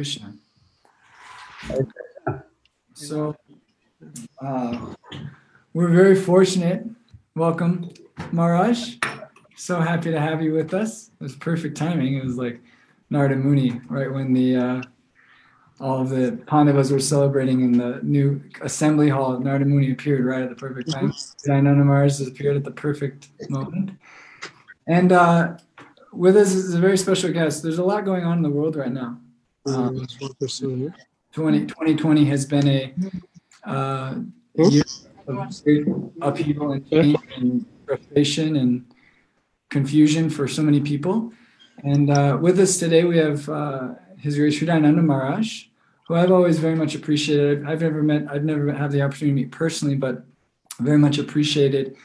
[0.00, 0.32] Krishna.
[2.94, 3.36] So,
[4.40, 4.94] uh,
[5.74, 6.86] we're very fortunate.
[7.34, 7.90] Welcome,
[8.32, 8.94] Maharaj.
[9.56, 11.10] So happy to have you with us.
[11.20, 12.14] It was perfect timing.
[12.14, 12.62] It was like
[13.10, 14.82] Narada Muni, right when the uh,
[15.80, 19.38] all of the Pandavas were celebrating in the new assembly hall.
[19.38, 21.12] Narada Muni appeared right at the perfect time.
[21.46, 23.90] Dayananda Maharaj has appeared at the perfect moment.
[24.86, 25.58] And uh,
[26.10, 27.62] with us is a very special guest.
[27.62, 29.18] There's a lot going on in the world right now.
[29.66, 30.94] Um, That's one person here.
[31.32, 32.94] 20, 2020 has been a
[33.64, 34.16] uh,
[34.56, 34.82] year
[35.26, 35.86] of great
[36.20, 38.84] upheaval and change and frustration and
[39.68, 41.32] confusion for so many people.
[41.84, 45.66] And uh, with us today, we have uh, His Grace Sridayananda Maharaj,
[46.06, 47.64] who I've always very much appreciated.
[47.66, 50.24] I've never met, I've never had the opportunity to meet personally, but
[50.80, 51.96] very much appreciated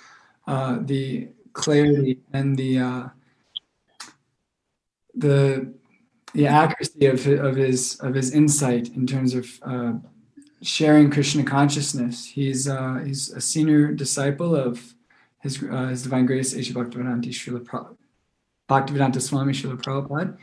[0.48, 3.08] uh, the clarity and the uh,
[5.16, 5.74] the
[6.36, 9.94] the accuracy of, of his of his insight in terms of uh,
[10.62, 12.26] sharing Krishna consciousness.
[12.26, 14.94] He's uh, he's a senior disciple of
[15.42, 17.96] his uh, his divine grace Esha Bhaktivedanta Srila
[18.70, 20.38] Bhaktivedanta Swami Srila Prabhupada.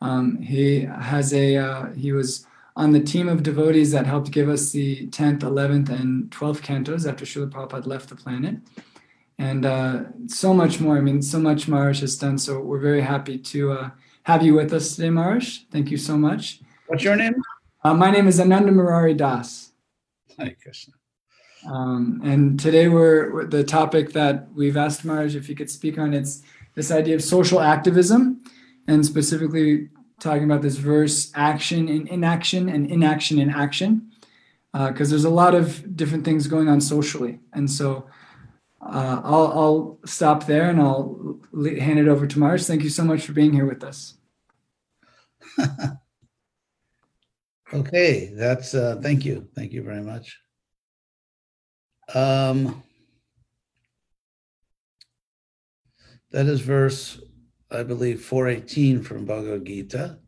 [0.00, 2.46] Um, he has a uh, he was
[2.76, 7.06] on the team of devotees that helped give us the 10th, 11th, and 12th cantos
[7.06, 8.56] after Srila Prabhupada left the planet.
[9.38, 10.96] And uh, so much more.
[10.96, 12.38] I mean, so much Maharaj has done.
[12.38, 13.90] So we're very happy to uh,
[14.24, 15.60] have you with us today, Maharaj.
[15.70, 16.60] Thank you so much.
[16.86, 17.34] What's your name?
[17.84, 19.72] Uh, my name is Ananda Murari Das.
[20.38, 20.94] Hi, Krishna.
[21.68, 25.98] Um, and today we're we're- the topic that we've asked Maharaj if he could speak
[25.98, 26.14] on.
[26.14, 26.42] It's
[26.74, 28.42] this idea of social activism,
[28.88, 29.88] and specifically
[30.20, 34.10] talking about this verse action in inaction and inaction in action,
[34.72, 37.40] because there's a lot of different things going on socially.
[37.52, 38.06] And so
[38.82, 42.66] uh, I'll, I'll stop there and I'll hand it over to Mars.
[42.66, 44.14] Thank you so much for being here with us.
[47.74, 49.48] Okay, that's uh thank you.
[49.54, 50.38] Thank you very much.
[52.14, 52.82] Um
[56.32, 57.18] that is verse
[57.70, 60.18] I believe 418 from Bhagavad Gita.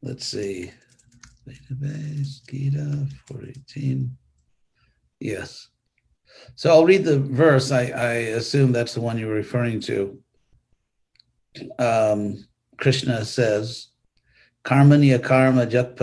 [0.00, 0.70] Let's see.
[1.46, 4.16] Database Gita 418.
[5.20, 5.68] Yes.
[6.54, 7.70] So I'll read the verse.
[7.70, 10.18] I, I assume that's the one you're referring to.
[11.78, 12.46] Um,
[12.78, 13.88] Krishna says,
[14.64, 15.96] Karmani akarma jat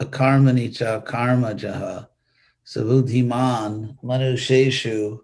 [0.00, 2.08] akarmani cha karma jaha,
[2.66, 5.20] sabudhiman manusheshu,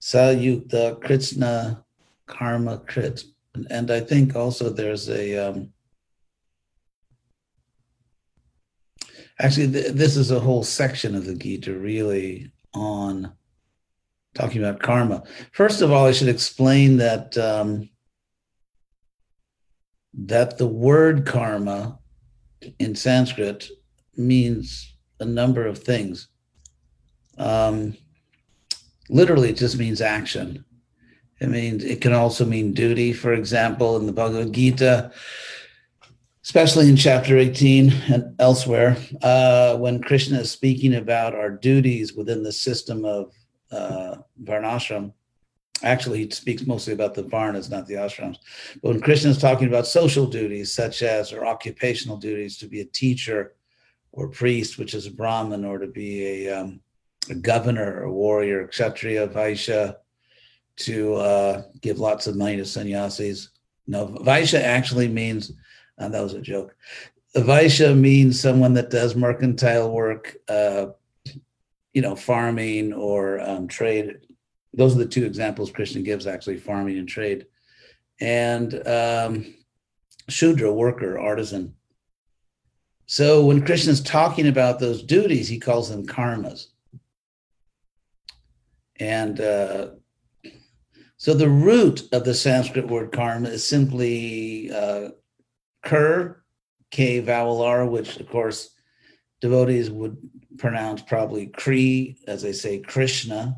[0.00, 1.84] sayukta krishna
[2.26, 3.24] karma krit.
[3.70, 5.72] And I think also there's a, um,
[9.38, 13.32] actually, th- this is a whole section of the Gita really on
[14.34, 15.22] talking about karma.
[15.52, 17.36] First of all, I should explain that.
[17.36, 17.88] Um,
[20.26, 21.98] that the word karma
[22.78, 23.68] in Sanskrit
[24.16, 26.28] means a number of things.
[27.36, 27.96] Um,
[29.08, 30.64] literally, it just means action.
[31.40, 33.12] It means it can also mean duty.
[33.12, 35.12] For example, in the Bhagavad Gita,
[36.48, 42.42] especially in chapter 18 and elsewhere, uh, when Krishna is speaking about our duties within
[42.42, 43.34] the system of
[43.70, 45.12] uh, Varnashram,
[45.82, 48.38] actually he speaks mostly about the varnas not the ashrams.
[48.82, 52.80] But when krishna is talking about social duties such as or occupational duties to be
[52.80, 53.54] a teacher
[54.10, 56.80] or priest which is a brahmin or to be a, um,
[57.30, 59.96] a governor a warrior kshatriya vaishya
[60.76, 63.50] to uh, give lots of money to sannyasis.
[63.86, 65.52] No vaishya actually means
[65.98, 66.74] and that was a joke
[67.36, 70.86] vaishya means someone that does mercantile work uh,
[71.92, 74.18] you know farming or um, trade
[74.78, 77.46] those are the two examples Krishna gives actually farming and trade.
[78.20, 79.54] And um,
[80.28, 81.74] Shudra, worker, artisan.
[83.06, 86.66] So when Krishna's talking about those duties, he calls them karmas.
[89.00, 89.90] And uh,
[91.16, 95.10] so the root of the Sanskrit word karma is simply uh,
[95.84, 96.42] kur,
[96.90, 98.70] K vowel R, which of course
[99.40, 100.16] devotees would
[100.58, 103.56] pronounce probably Kri, as they say Krishna.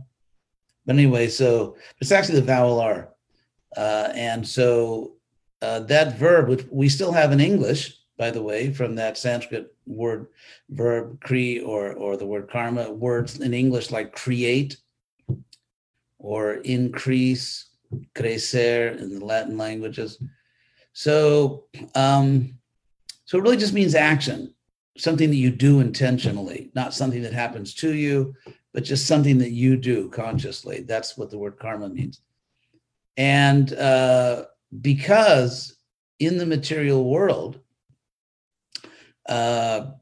[0.87, 3.11] But anyway, so it's actually the vowel R.
[3.77, 5.13] Uh, and so
[5.63, 9.75] uh, that verb, which we still have in English, by the way, from that Sanskrit
[9.87, 10.27] word
[10.71, 14.77] verb kri or, or the word karma, words in English like create
[16.19, 17.71] or increase,
[18.15, 20.23] crecer in the Latin languages.
[20.93, 21.65] So,
[21.95, 22.55] um,
[23.25, 24.55] so it really just means action,
[24.99, 28.35] something that you do intentionally, not something that happens to you,
[28.73, 30.83] but just something that you do consciously.
[30.83, 32.21] That's what the word karma means.
[33.17, 34.47] And uh,
[34.81, 35.77] because
[36.19, 37.61] in the material world,
[39.29, 39.93] uh,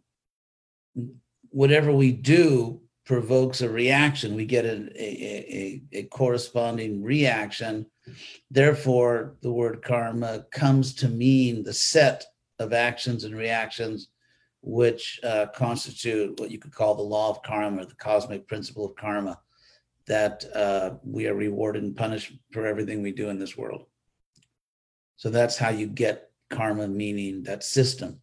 [1.51, 4.35] whatever we do provokes a reaction.
[4.35, 7.87] We get a, a, a, a corresponding reaction.
[8.51, 12.25] Therefore, the word karma comes to mean the set
[12.59, 14.09] of actions and reactions
[14.61, 18.97] which uh, constitute what you could call the law of karma, the cosmic principle of
[18.97, 19.39] karma,
[20.07, 23.85] that uh, we are rewarded and punished for everything we do in this world.
[25.17, 28.21] So that's how you get karma, meaning that system.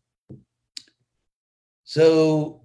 [1.83, 2.64] So,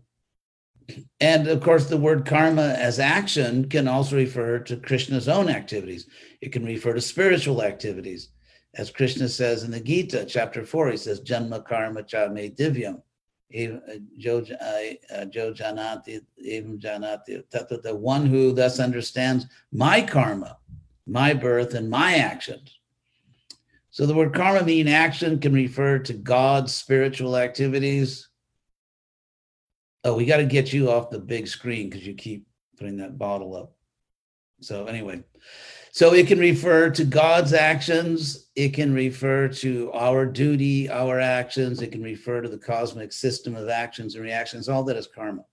[1.21, 6.07] and of course, the word karma as action can also refer to Krishna's own activities.
[6.41, 8.29] It can refer to spiritual activities.
[8.75, 13.03] As Krishna says in the Gita, chapter four, he says, Janma karma cha me divyam
[13.53, 14.41] uh, uh,
[15.13, 20.59] uh, Jo Janati, Evam Janati, the one who thus understands my karma,
[21.07, 22.79] my birth, and my actions.
[23.91, 28.29] So the word karma mean action can refer to God's spiritual activities.
[30.05, 32.47] Oh, we got to get you off the big screen because you keep
[32.79, 33.73] putting that bottle up.
[34.61, 35.23] So anyway,
[35.93, 41.82] so it can refer to God's actions, it can refer to our duty, our actions,
[41.82, 45.44] it can refer to the cosmic system of actions and reactions, all that is karma.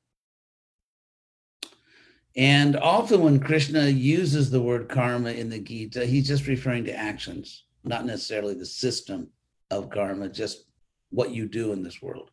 [2.35, 6.95] And often when Krishna uses the word karma in the Gita, he's just referring to
[6.95, 9.29] actions, not necessarily the system
[9.71, 10.65] of karma, just
[11.09, 12.29] what you do in this world.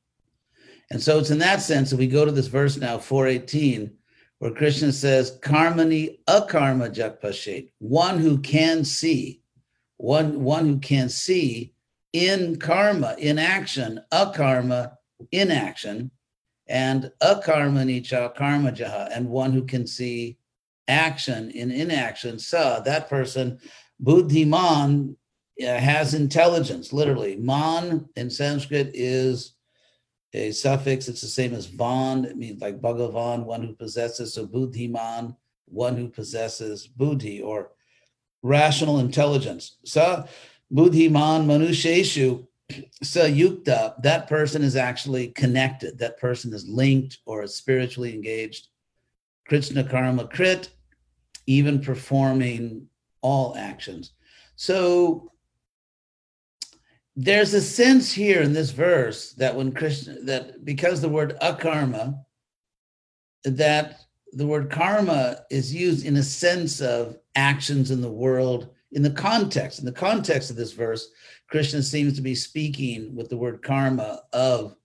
[0.94, 3.91] And so it's in that sense, if we go to this verse now, 418,
[4.38, 9.43] where Krishna says, Karmani akarma jakpashet, one who can see,
[9.96, 11.75] one, one who can see
[12.12, 14.93] in karma, in action, akarma,
[15.32, 16.12] in action,
[16.69, 20.38] and akarmani cha karma jaha, and one who can see
[20.87, 23.58] action in inaction, sa, that person,
[24.00, 25.17] buddhiman,
[25.61, 27.35] uh, has intelligence, literally.
[27.35, 29.55] Man in Sanskrit is
[30.35, 31.09] a suffix.
[31.09, 32.25] It's the same as van.
[32.25, 34.35] It means like Bhagavan, one who possesses.
[34.35, 35.37] So buddhiman,
[35.67, 37.71] one who possesses buddhi or
[38.43, 39.77] rational intelligence.
[39.85, 40.25] Sa
[40.73, 42.47] buddhiman manusheshu
[43.03, 44.03] sa yukta.
[44.03, 45.99] That person is actually connected.
[45.99, 48.69] That person is linked or is spiritually engaged.
[49.47, 50.69] Krishna karma krit,
[51.47, 52.89] even performing
[53.21, 54.13] all actions.
[54.57, 55.31] So
[57.16, 62.19] there's a sense here in this verse that when Krishna that because the word akarma,
[63.44, 64.00] that
[64.32, 69.11] the word karma is used in a sense of actions in the world in the
[69.11, 69.81] context.
[69.81, 71.11] In the context of this verse,
[71.49, 74.76] Krishna seems to be speaking with the word karma of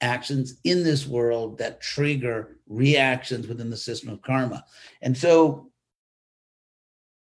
[0.00, 4.64] actions in this world that trigger reactions within the system of karma.
[5.02, 5.70] And so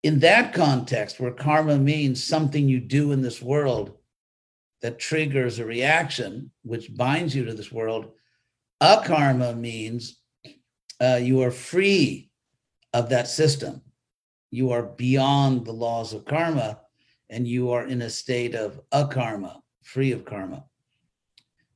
[0.04, 3.98] in that context, where karma means something you do in this world,
[4.82, 8.12] that triggers a reaction which binds you to this world.
[8.82, 10.20] Akarma means
[11.02, 12.30] uh, you are free
[12.94, 13.82] of that system.
[14.52, 16.80] You are beyond the laws of karma
[17.30, 20.64] and you are in a state of akarma, free of karma.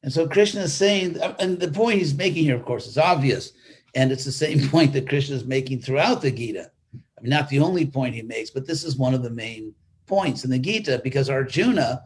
[0.02, 3.54] And so Krishna is saying, and the point he's making here, of course, is obvious.
[3.96, 6.72] And it's the same point that Krishna is making throughout the Gita.
[6.94, 9.74] I mean, not the only point he makes, but this is one of the main
[10.08, 12.04] points in the Gita because Arjuna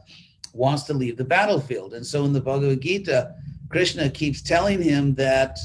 [0.54, 1.94] wants to leave the battlefield.
[1.94, 3.34] And so in the Bhagavad Gita,
[3.70, 5.58] Krishna keeps telling him that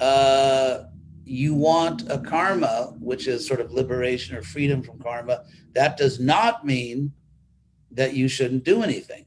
[0.00, 0.84] uh,
[1.24, 5.44] you want akarma, which is sort of liberation or freedom from karma.
[5.74, 7.12] That does not mean
[7.90, 9.26] that you shouldn't do anything.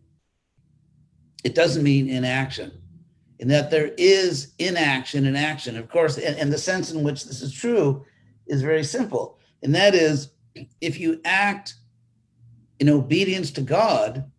[1.44, 2.72] It doesn't mean inaction.
[3.40, 5.76] In that there is inaction in action.
[5.76, 8.06] Of course, and, and the sense in which this is true
[8.48, 9.40] is very simple.
[9.64, 10.30] And that is
[10.80, 11.76] if you act
[12.80, 14.30] in obedience to God,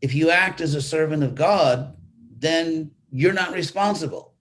[0.00, 1.96] if you act as a servant of God,
[2.38, 4.34] then you're not responsible.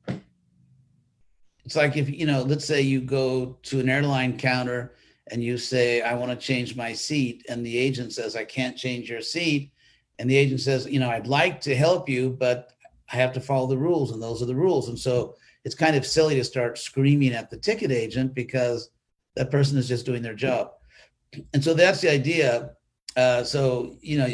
[1.63, 4.93] It's like if, you know, let's say you go to an airline counter
[5.31, 7.45] and you say, I want to change my seat.
[7.49, 9.71] And the agent says, I can't change your seat.
[10.19, 12.73] And the agent says, you know, I'd like to help you, but
[13.11, 14.11] I have to follow the rules.
[14.11, 14.89] And those are the rules.
[14.89, 18.91] And so it's kind of silly to start screaming at the ticket agent because
[19.35, 20.71] that person is just doing their job.
[21.53, 22.75] And so that's the idea.
[23.17, 24.27] Uh, so, you know,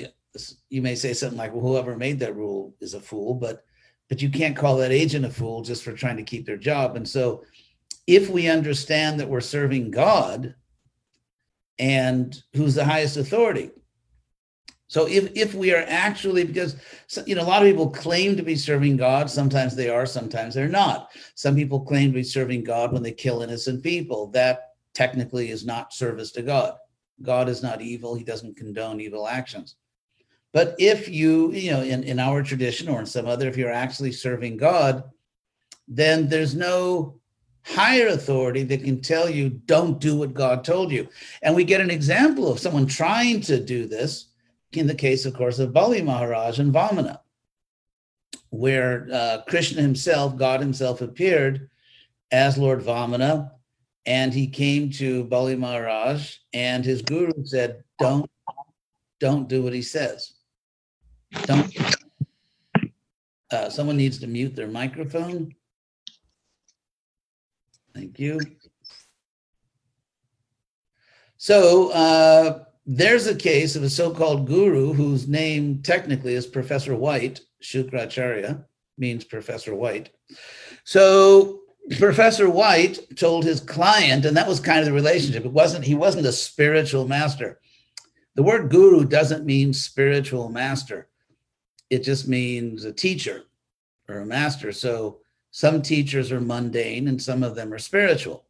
[0.70, 3.64] you may say something like, well, whoever made that rule is a fool, but
[4.10, 6.98] but you can't call that agent a fool just for trying to keep their job.
[6.98, 7.46] And so
[8.08, 10.54] if we understand that we're serving God
[11.80, 13.72] and who's the highest authority.
[14.88, 16.76] So if if we are actually because
[17.26, 20.54] you know a lot of people claim to be serving God, sometimes they are, sometimes
[20.54, 21.10] they're not.
[21.36, 24.28] Some people claim to be serving God when they kill innocent people.
[24.32, 26.76] That technically is not service to God.
[27.22, 29.76] God is not evil, he doesn't condone evil actions.
[30.54, 33.72] But if you, you know, in, in our tradition or in some other, if you're
[33.72, 35.04] actually serving God,
[35.88, 37.20] then there's no
[37.64, 41.08] higher authority that can tell you, don't do what God told you.
[41.42, 44.28] And we get an example of someone trying to do this
[44.74, 47.20] in the case, of course, of Bali Maharaj and Vamana,
[48.50, 51.70] where uh, Krishna himself, God himself, appeared
[52.32, 53.52] as Lord Vamana,
[54.06, 58.30] and he came to Bali Maharaj, and his guru said, "Don't,
[59.20, 60.34] don't do what he says.
[61.44, 61.74] Don't."
[63.52, 65.54] Uh, someone needs to mute their microphone.
[67.94, 68.40] Thank you.
[71.38, 77.42] So uh, there's a case of a so-called guru whose name technically is Professor White.
[77.62, 78.64] Shukracharya
[78.98, 80.12] means Professor White.
[80.84, 81.62] So
[81.98, 85.46] Professor White told his client, and that was kind of the relationship.
[85.46, 87.60] It wasn't he wasn't a spiritual master.
[88.36, 91.10] The word guru doesn't mean spiritual master.
[91.92, 93.44] It just means a teacher
[94.08, 94.72] or a master.
[94.72, 95.20] So
[95.52, 98.46] some teachers are mundane and some of them are spiritual.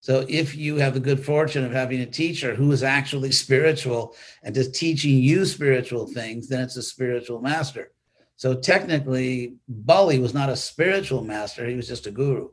[0.00, 4.14] So if you have the good fortune of having a teacher who is actually spiritual
[4.44, 7.90] and is teaching you spiritual things, then it's a spiritual master.
[8.36, 12.50] So technically, Bali was not a spiritual master, he was just a guru.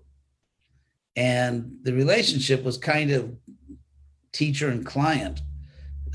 [1.15, 3.35] And the relationship was kind of
[4.31, 5.41] teacher and client.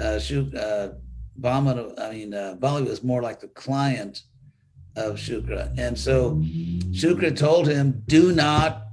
[0.00, 0.18] Uh,
[0.58, 0.88] uh,
[1.40, 4.22] Bama, I mean, uh, Bali was more like the client
[4.96, 5.72] of Shukra.
[5.78, 6.36] And so
[6.90, 8.84] Shukra told him, do not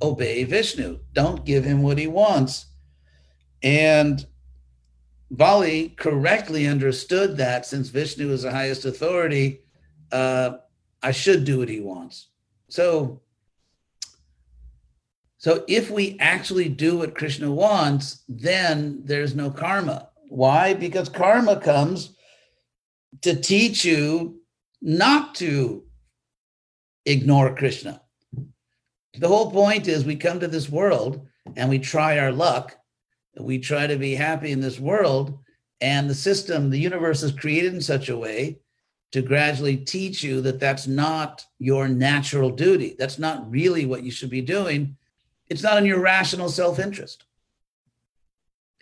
[0.00, 1.00] obey Vishnu.
[1.12, 2.66] Don't give him what he wants.
[3.62, 4.24] And
[5.30, 9.60] Bali correctly understood that since Vishnu is the highest authority,
[10.12, 10.58] uh,
[11.02, 12.28] I should do what he wants.
[12.68, 13.20] So,
[15.38, 20.08] so if we actually do what Krishna wants, then there's no karma.
[20.28, 20.74] Why?
[20.74, 22.14] Because karma comes
[23.22, 24.40] to teach you
[24.80, 25.84] not to
[27.06, 28.02] ignore Krishna.
[29.18, 32.76] The whole point is we come to this world and we try our luck.
[33.38, 35.38] We try to be happy in this world.
[35.80, 38.60] And the system, the universe is created in such a way
[39.12, 42.94] to gradually teach you that that's not your natural duty.
[42.98, 44.96] That's not really what you should be doing.
[45.48, 47.24] It's not in your rational self interest.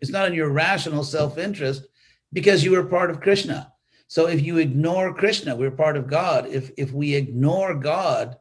[0.00, 1.87] It's not in your rational self interest
[2.33, 3.73] because you are part of Krishna.
[4.09, 6.47] So if you ignore Krishna, we're part of God.
[6.47, 8.37] If, if we ignore God,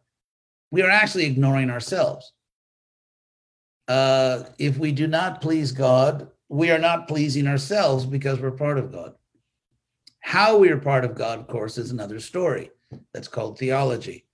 [0.71, 2.33] we are actually ignoring ourselves.
[3.87, 8.77] Uh, if we do not please God, we are not pleasing ourselves because we're part
[8.77, 9.13] of God.
[10.19, 12.71] How we are part of God, of course, is another story.
[13.13, 14.25] That's called theology.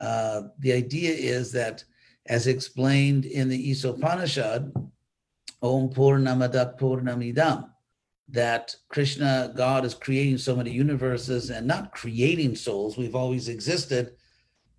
[0.00, 1.84] Uh, the idea is that,
[2.26, 4.72] as explained in the Isopanishad,
[5.64, 7.70] Om Purnamada Purnamidam,
[8.28, 12.98] that Krishna, God, is creating so many universes and not creating souls.
[12.98, 14.12] We've always existed,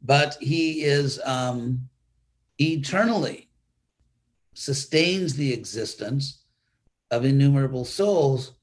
[0.04, 1.90] but He is um,
[2.60, 3.50] eternally
[4.54, 6.44] sustains the existence
[7.10, 8.54] of innumerable souls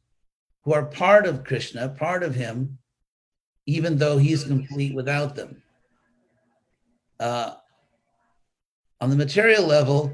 [0.62, 2.78] who are part of Krishna, part of Him,
[3.66, 5.60] even though He's complete without them.
[7.18, 7.54] Uh,
[9.00, 10.12] on the material level,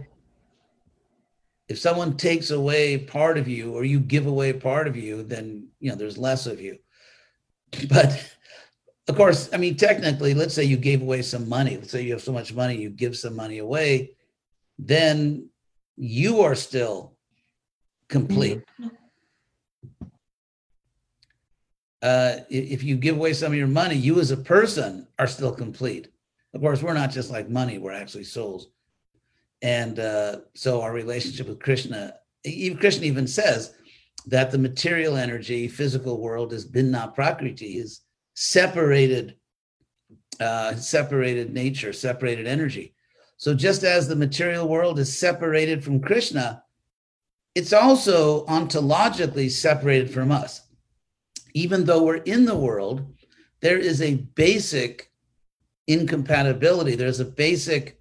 [1.69, 5.69] if someone takes away part of you or you give away part of you, then
[5.81, 6.79] you know there's less of you.
[7.89, 8.35] But
[9.09, 11.77] of course, I mean, technically, let's say you gave away some money.
[11.77, 14.13] Let's say you have so much money, you give some money away,
[14.79, 15.49] then
[15.97, 17.17] you are still
[18.09, 18.59] complete.
[18.81, 18.97] Mm-hmm
[22.03, 25.53] uh, if you give away some of your money, you as a person are still
[25.53, 26.09] complete.
[26.55, 28.69] Of course, we're not just like money; we're actually souls.
[29.63, 33.75] And uh, so, our relationship with Krishna, even Krishna even says
[34.27, 38.03] that the material energy, physical world, is bhinna prakriti, is
[38.35, 39.37] separated,
[40.39, 42.95] uh, separated nature, separated energy.
[43.37, 46.63] So, just as the material world is separated from Krishna,
[47.55, 50.69] it's also ontologically separated from us
[51.59, 53.05] even though we're in the world,
[53.61, 55.11] there is a basic
[55.87, 56.95] incompatibility.
[56.95, 57.98] There's a basic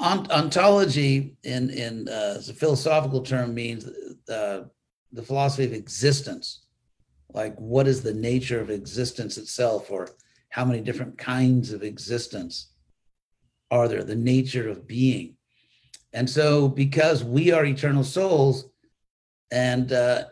[0.00, 3.86] ontology in in uh, a philosophical term means
[4.28, 4.62] uh,
[5.12, 6.66] the philosophy of existence,
[7.32, 10.08] like what is the nature of existence itself, or
[10.50, 12.72] how many different kinds of existence
[13.70, 14.04] are there?
[14.04, 15.36] The nature of being,
[16.12, 18.66] and so because we are eternal souls,
[19.50, 20.24] and uh,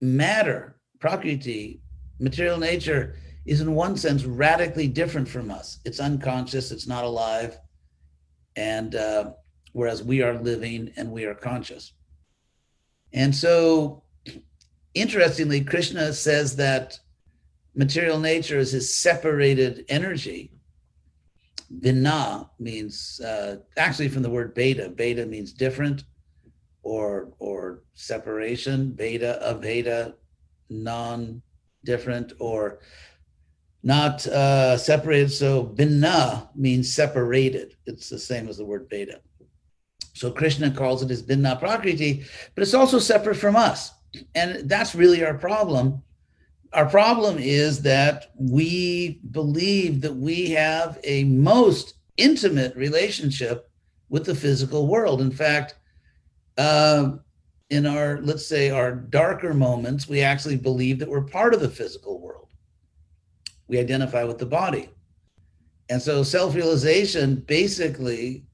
[0.00, 1.80] matter Prakriti,
[2.18, 5.80] material nature, is in one sense radically different from us.
[5.84, 7.58] It's unconscious, it's not alive.
[8.56, 9.32] And uh,
[9.72, 11.92] whereas we are living and we are conscious.
[13.12, 14.02] And so,
[14.94, 16.98] interestingly, Krishna says that
[17.74, 20.52] material nature is his separated energy.
[21.80, 24.94] Bhinna means uh, actually from the word bheda.
[24.94, 26.04] Bheda means different
[26.82, 28.92] or or separation.
[28.92, 30.14] Bheda, abheda,
[30.68, 32.80] non-different or
[33.82, 35.30] not uh, separated.
[35.30, 37.76] So bhinna means separated.
[37.86, 39.20] It's the same as the word bheda.
[40.14, 43.92] So Krishna calls it his bhinna prakriti, but it's also separate from us.
[44.34, 46.02] And that's really our problem.
[46.72, 53.70] Our problem is that we believe that we have a most intimate relationship
[54.08, 55.20] with the physical world.
[55.20, 55.76] In fact,
[56.58, 57.12] uh,
[57.70, 61.68] in our, let's say, our darker moments, we actually believe that we're part of the
[61.68, 62.49] physical world.
[63.70, 64.90] We identify with the body.
[65.88, 68.44] And so self realization basically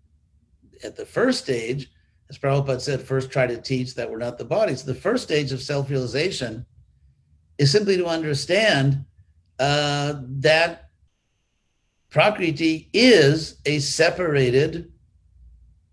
[0.85, 1.91] at the first stage,
[2.29, 4.75] as Prabhupada said, first try to teach that we're not the body.
[4.75, 6.67] So the first stage of self realization
[7.57, 9.07] is simply to understand
[9.59, 10.91] uh, that
[12.11, 14.93] Prakriti is a separated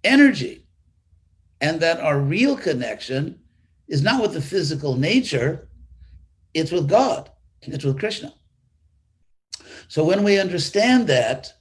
[0.03, 0.67] energy
[1.61, 3.39] and that our real connection
[3.87, 5.69] is not with the physical nature,
[6.53, 8.33] it's with God, it's with Krishna.
[9.87, 11.53] So when we understand that,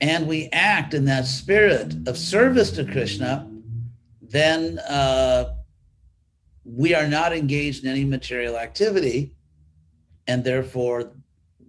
[0.00, 3.50] and we act in that spirit of service to Krishna,
[4.20, 5.54] then uh,
[6.64, 9.32] we are not engaged in any material activity.
[10.26, 11.12] And therefore,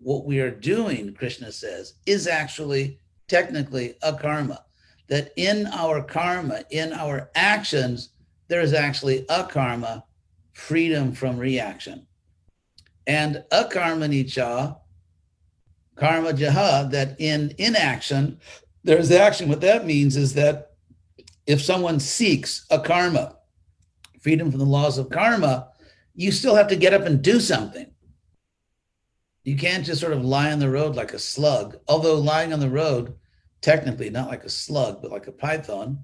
[0.01, 4.59] what we are doing, Krishna says, is actually technically akarma.
[5.07, 8.09] That in our karma, in our actions,
[8.49, 10.03] there is actually akarma,
[10.51, 12.07] freedom from reaction.
[13.05, 14.77] And akarmanicha
[15.97, 18.39] karma jaha, that in inaction,
[18.83, 19.49] there's action.
[19.49, 20.73] What that means is that
[21.45, 23.35] if someone seeks akarma,
[24.21, 25.69] freedom from the laws of karma,
[26.13, 27.87] you still have to get up and do something.
[29.43, 32.59] You can't just sort of lie on the road like a slug, although lying on
[32.59, 33.15] the road,
[33.61, 35.99] technically not like a slug, but like a python,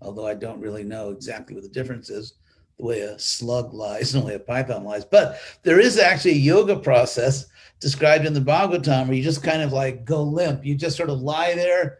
[0.00, 2.34] although I don't really know exactly what the difference is,
[2.78, 5.04] the way a slug lies and the way a python lies.
[5.04, 7.46] But there is actually a yoga process
[7.80, 10.64] described in the Bhagavatam where you just kind of like go limp.
[10.64, 11.98] You just sort of lie there.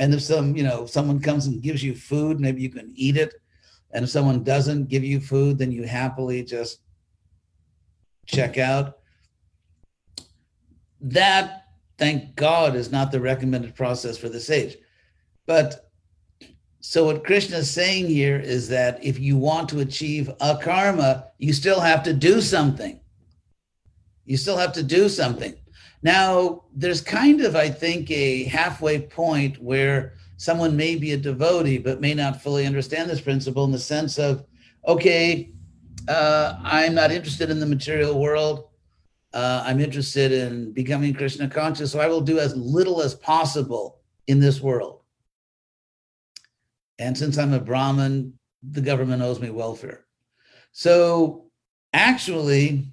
[0.00, 3.16] And if some, you know, someone comes and gives you food, maybe you can eat
[3.16, 3.34] it.
[3.92, 6.80] And if someone doesn't give you food, then you happily just
[8.26, 8.98] check out.
[11.00, 11.64] That,
[11.96, 14.76] thank God, is not the recommended process for this age.
[15.46, 15.90] But
[16.80, 21.52] so what Krishna is saying here is that if you want to achieve akarma, you
[21.52, 23.00] still have to do something.
[24.28, 25.54] You still have to do something.
[26.02, 31.78] Now, there's kind of, I think, a halfway point where someone may be a devotee
[31.78, 34.44] but may not fully understand this principle in the sense of,
[34.86, 35.50] okay,
[36.08, 38.68] uh, I'm not interested in the material world.
[39.32, 44.00] Uh, I'm interested in becoming Krishna conscious, so I will do as little as possible
[44.26, 45.00] in this world.
[46.98, 50.04] And since I'm a Brahmin, the government owes me welfare.
[50.72, 51.46] So
[51.94, 52.92] actually,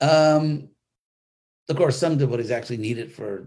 [0.00, 0.68] um,
[1.68, 3.46] of course, some devotees actually need it for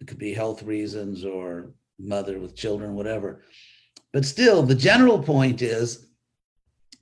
[0.00, 3.42] it could be health reasons or mother with children, whatever.
[4.12, 6.06] But still, the general point is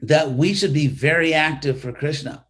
[0.01, 2.47] that we should be very active for Krishna.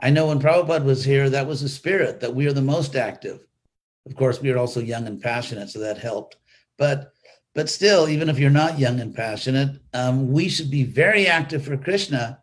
[0.00, 2.96] I know when Prabhupada was here, that was the spirit that we are the most
[2.96, 3.46] active.
[4.06, 6.36] Of course, we are also young and passionate, so that helped.
[6.78, 7.12] But
[7.54, 11.64] but still, even if you're not young and passionate, um, we should be very active
[11.64, 12.40] for Krishna.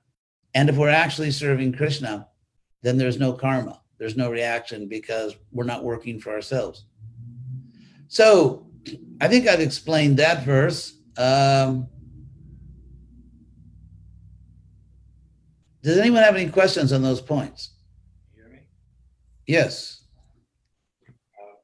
[0.53, 2.27] And if we're actually serving Krishna,
[2.81, 6.85] then there's no karma, there's no reaction because we're not working for ourselves.
[8.07, 8.67] So
[9.19, 10.93] I think I've explained that verse.
[11.17, 11.87] Um,
[15.81, 17.71] does anyone have any questions on those points?
[19.47, 20.03] Yes.
[21.07, 21.55] Uh,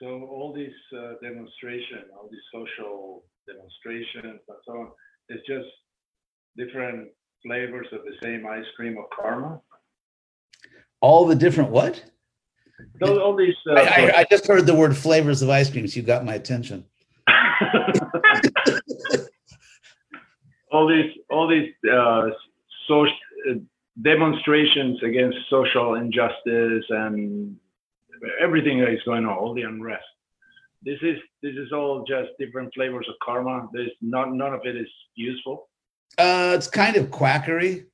[0.00, 4.88] so all these uh, demonstration, all these social demonstrations and so on,
[5.28, 5.68] it's just
[6.56, 7.08] different
[7.44, 9.60] flavors of the same ice cream of karma
[11.02, 12.02] all the different what?
[13.00, 13.54] Those, all these.
[13.68, 15.92] Uh, I, I, I, just heard the word flavors of ice creams.
[15.92, 16.86] so you got my attention.
[20.72, 22.30] all these, all these uh,
[22.88, 23.14] social
[23.50, 23.54] uh,
[24.00, 27.56] demonstrations against social injustice and
[28.40, 30.04] everything that is going on, all the unrest.
[30.84, 33.68] This is this is all just different flavors of karma.
[33.72, 35.68] There's not none of it is useful.
[36.18, 37.86] Uh, it's kind of quackery.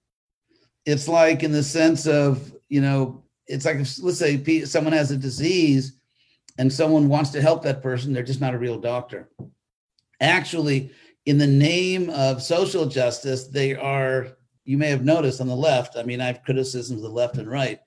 [0.88, 5.10] It's like in the sense of you know, it's like if, let's say someone has
[5.10, 5.98] a disease
[6.56, 9.28] and someone wants to help that person, they're just not a real doctor.
[10.22, 10.90] Actually,
[11.26, 14.28] in the name of social justice, they are,
[14.64, 17.36] you may have noticed on the left, I mean, I have criticisms of the left
[17.36, 17.80] and right,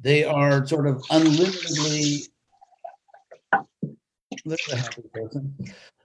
[0.00, 2.28] They are sort of unlimitedly.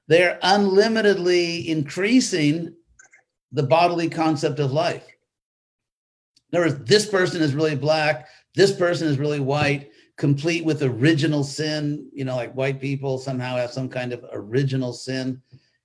[0.08, 2.76] They're unlimitedly increasing
[3.52, 5.06] the bodily concept of life.
[6.52, 10.84] In other words, this person is really black, this person is really white, complete with
[10.84, 15.42] original sin, you know, like white people somehow have some kind of original sin.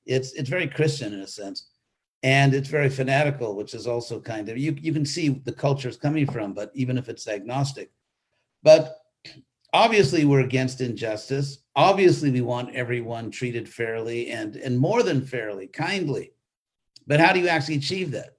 [0.07, 1.69] It's it's very Christian in a sense.
[2.23, 5.89] And it's very fanatical, which is also kind of you, you can see the culture
[5.89, 7.93] is coming from, but even if it's agnostic.
[8.63, 8.99] But
[9.75, 11.59] obviously we're against injustice.
[11.77, 16.33] Obviously, we want everyone treated fairly and, and more than fairly, kindly.
[17.07, 18.37] But how do you actually achieve that?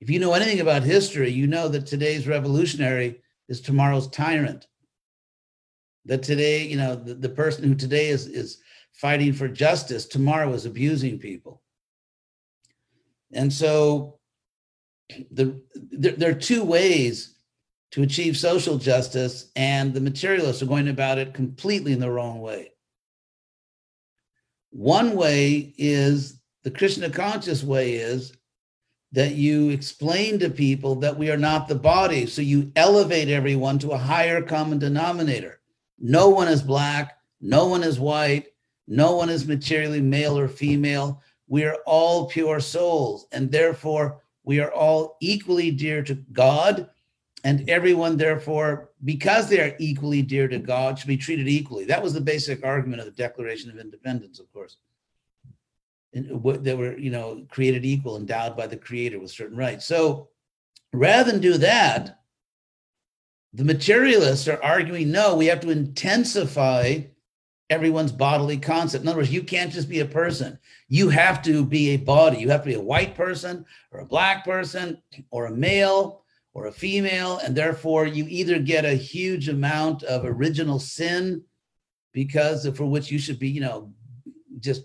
[0.00, 4.66] If you know anything about history, you know that today's revolutionary is tomorrow's tyrant.
[6.06, 8.58] That today, you know, the, the person who today is, is
[8.94, 11.62] fighting for justice, tomorrow is abusing people.
[13.32, 14.18] And so
[15.30, 17.36] the, there, there are two ways
[17.92, 22.40] to achieve social justice, and the materialists are going about it completely in the wrong
[22.40, 22.72] way.
[24.70, 28.32] One way is the Krishna conscious way is
[29.12, 32.26] that you explain to people that we are not the body.
[32.26, 35.60] So you elevate everyone to a higher common denominator.
[35.98, 38.46] No one is black, no one is white,
[38.86, 41.20] no one is materially male or female.
[41.48, 46.88] We are all pure souls, and therefore we are all equally dear to God.
[47.42, 51.86] And everyone, therefore, because they are equally dear to God, should be treated equally.
[51.86, 54.76] That was the basic argument of the Declaration of Independence, of course
[56.12, 59.86] that were you know created equal endowed by the creator with certain rights.
[59.86, 60.28] So
[60.92, 62.18] rather than do that
[63.52, 67.00] the materialists are arguing no we have to intensify
[67.68, 69.02] everyone's bodily concept.
[69.02, 70.58] In other words you can't just be a person.
[70.88, 72.38] You have to be a body.
[72.38, 76.66] You have to be a white person or a black person or a male or
[76.66, 81.42] a female and therefore you either get a huge amount of original sin
[82.12, 83.92] because for which you should be you know
[84.58, 84.82] just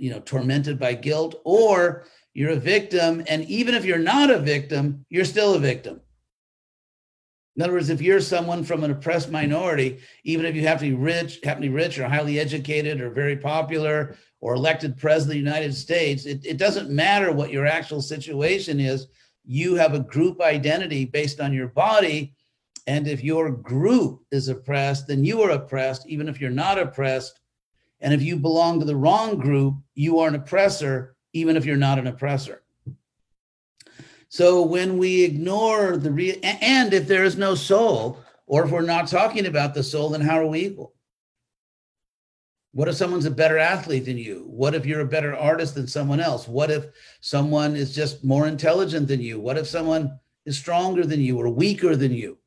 [0.00, 4.38] you know tormented by guilt or you're a victim and even if you're not a
[4.38, 6.00] victim you're still a victim.
[7.56, 10.86] In other words if you're someone from an oppressed minority even if you have to
[10.86, 15.36] be rich happen to be rich or highly educated or very popular or elected president
[15.38, 19.06] of the united states it, it doesn't matter what your actual situation is.
[19.44, 22.34] You have a group identity based on your body
[22.86, 27.39] and if your group is oppressed then you are oppressed even if you're not oppressed
[28.00, 31.76] and if you belong to the wrong group, you are an oppressor, even if you're
[31.76, 32.62] not an oppressor.
[34.28, 38.82] So when we ignore the real, and if there is no soul, or if we're
[38.82, 40.94] not talking about the soul, then how are we equal?
[42.72, 44.44] What if someone's a better athlete than you?
[44.48, 46.46] What if you're a better artist than someone else?
[46.46, 46.86] What if
[47.20, 49.40] someone is just more intelligent than you?
[49.40, 52.38] What if someone is stronger than you or weaker than you?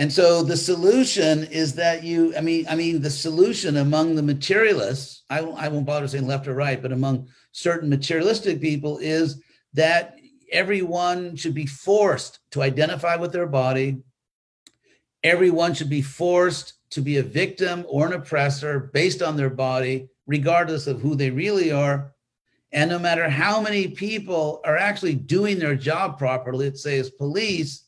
[0.00, 4.22] And so the solution is that you, I mean, I mean, the solution among the
[4.22, 9.42] materialists, I, I won't bother saying left or right, but among certain materialistic people is
[9.74, 10.16] that
[10.50, 13.98] everyone should be forced to identify with their body.
[15.22, 20.08] Everyone should be forced to be a victim or an oppressor based on their body,
[20.26, 22.14] regardless of who they really are.
[22.72, 27.10] And no matter how many people are actually doing their job properly, let's say as
[27.10, 27.84] police,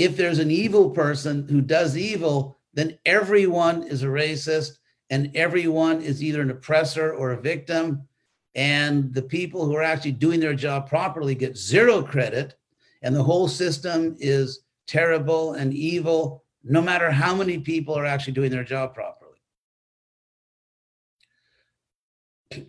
[0.00, 4.78] if there's an evil person who does evil, then everyone is a racist
[5.10, 8.08] and everyone is either an oppressor or a victim.
[8.54, 12.56] And the people who are actually doing their job properly get zero credit.
[13.02, 18.32] And the whole system is terrible and evil, no matter how many people are actually
[18.32, 19.38] doing their job properly.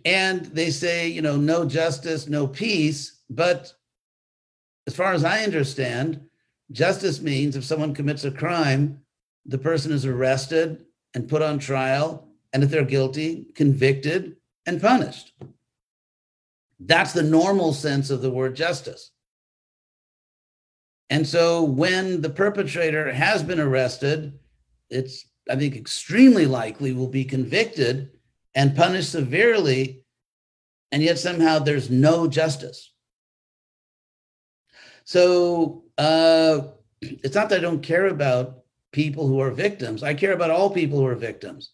[0.04, 3.22] And they say, you know, no justice, no peace.
[3.30, 3.72] But
[4.86, 6.28] as far as I understand,
[6.72, 9.00] Justice means if someone commits a crime,
[9.46, 15.32] the person is arrested and put on trial, and if they're guilty, convicted and punished.
[16.80, 19.10] That's the normal sense of the word justice.
[21.10, 24.38] And so when the perpetrator has been arrested,
[24.88, 28.10] it's, I think, extremely likely will be convicted
[28.54, 30.04] and punished severely,
[30.90, 32.91] and yet somehow there's no justice.
[35.04, 36.60] So uh,
[37.00, 38.58] it's not that I don't care about
[38.92, 40.02] people who are victims.
[40.02, 41.72] I care about all people who are victims,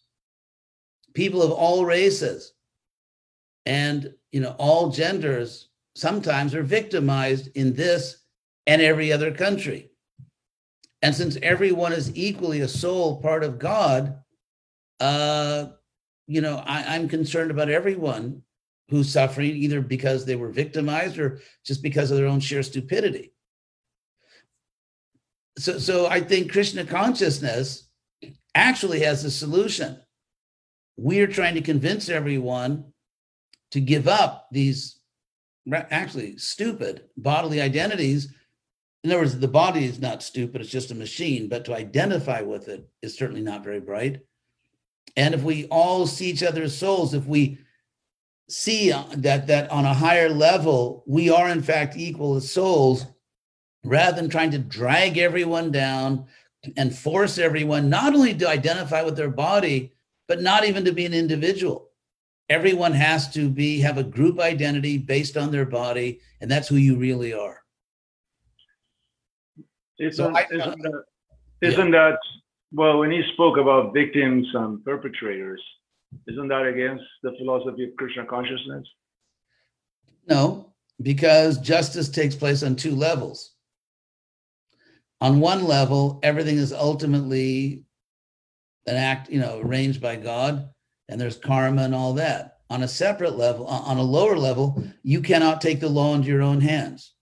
[1.13, 2.53] people of all races,
[3.65, 5.67] and you know all genders.
[5.95, 8.23] Sometimes are victimized in this
[8.67, 9.89] and every other country.
[11.01, 14.21] And since everyone is equally a soul, part of God,
[14.99, 15.67] uh,
[16.27, 18.43] you know, I, I'm concerned about everyone
[18.89, 23.33] who's suffering either because they were victimized or just because of their own sheer stupidity.
[25.57, 27.87] So, so I think Krishna consciousness
[28.55, 29.99] actually has a solution.
[30.97, 32.85] We are trying to convince everyone
[33.71, 34.99] to give up these
[35.71, 38.33] actually stupid bodily identities.
[39.03, 42.41] In other words, the body is not stupid, it's just a machine, but to identify
[42.41, 44.21] with it is certainly not very bright.
[45.15, 47.59] And if we all see each other as souls, if we
[48.49, 53.05] see uh, that that on a higher level we are in fact equal as souls,
[53.83, 56.25] rather than trying to drag everyone down
[56.75, 59.93] and force everyone not only to identify with their body,
[60.27, 61.89] but not even to be an individual.
[62.49, 66.75] Everyone has to be have a group identity based on their body, and that's who
[66.75, 67.61] you really are.
[69.99, 71.03] Isn't, so I, uh, isn't, that,
[71.61, 72.09] isn't yeah.
[72.09, 72.19] that
[72.71, 75.61] well when he spoke about victims and perpetrators?
[76.27, 78.87] Isn't that against the philosophy of Krishna consciousness?
[80.27, 83.55] No, because justice takes place on two levels.
[85.21, 87.83] On one level, everything is ultimately
[88.85, 90.69] an act, you know, arranged by God,
[91.09, 92.57] and there's karma and all that.
[92.69, 96.43] On a separate level, on a lower level, you cannot take the law into your
[96.43, 97.13] own hands.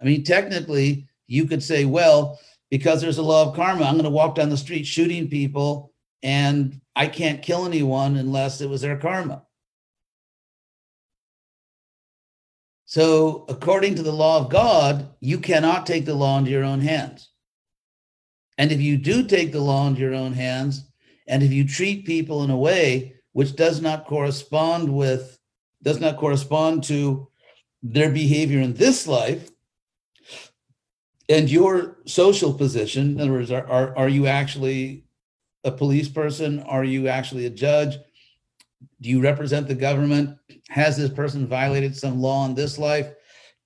[0.00, 2.38] I mean, technically, you could say, well,
[2.70, 5.92] because there's a law of karma, I'm going to walk down the street shooting people
[6.22, 9.42] and I can't kill anyone unless it was their karma.
[12.86, 16.80] So, according to the law of God, you cannot take the law into your own
[16.80, 17.28] hands.
[18.56, 20.88] And if you do take the law into your own hands,
[21.26, 25.38] and if you treat people in a way which does not correspond with,
[25.82, 27.28] does not correspond to
[27.82, 29.50] their behavior in this life,
[31.28, 35.05] and your social position, in other words, are, are, are you actually
[35.66, 36.60] a police person?
[36.60, 37.96] Are you actually a judge?
[39.00, 40.38] Do you represent the government?
[40.68, 43.12] Has this person violated some law in this life?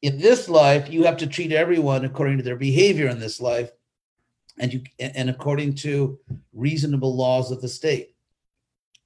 [0.02, 3.70] In this life, you have to treat everyone according to their behavior in this life
[4.58, 6.18] and you and according to
[6.52, 8.14] reasonable laws of the state.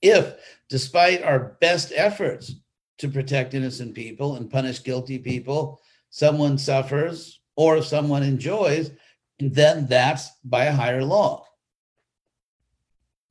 [0.01, 0.35] If
[0.69, 2.55] despite our best efforts
[2.99, 5.81] to protect innocent people and punish guilty people,
[6.11, 8.93] someone suffers or if someone enjoys,
[9.41, 11.47] then that's by a higher law.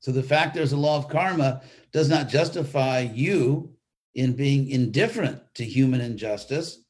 [0.04, 3.72] So the fact there's a law of karma does not justify you
[4.14, 6.84] in being indifferent to human injustice,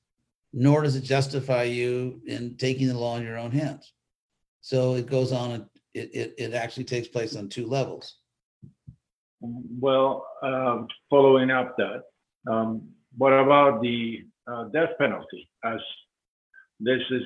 [0.53, 3.93] nor does it justify you in taking the law in your own hands.
[4.63, 8.17] So it goes on, it, it, it actually takes place on two levels.
[9.41, 12.03] Well, um, following up that,
[12.51, 12.83] um,
[13.17, 15.49] what about the uh, death penalty?
[15.65, 15.79] As
[16.81, 17.23] this is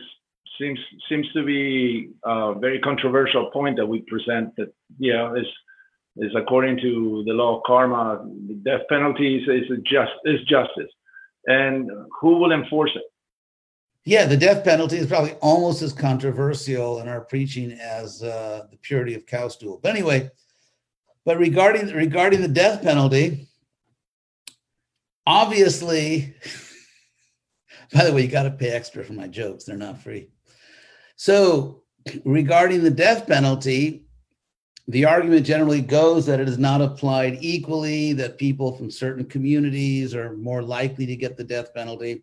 [0.61, 4.55] seems seems to be a very controversial point that we present.
[4.57, 5.47] That yeah, is
[6.19, 10.91] is according to the law of karma, the death penalty is, just is justice,
[11.47, 13.03] and who will enforce it?
[14.05, 18.77] Yeah, the death penalty is probably almost as controversial in our preaching as uh, the
[18.79, 19.81] purity of cow stool.
[19.83, 20.31] But anyway,
[21.25, 23.49] but regarding regarding the death penalty,
[25.27, 26.35] obviously,
[27.93, 30.31] by the way, you got to pay extra for my jokes; they're not free.
[31.17, 31.83] So,
[32.25, 34.08] regarding the death penalty,
[34.89, 40.15] the argument generally goes that it is not applied equally, that people from certain communities
[40.15, 42.23] are more likely to get the death penalty.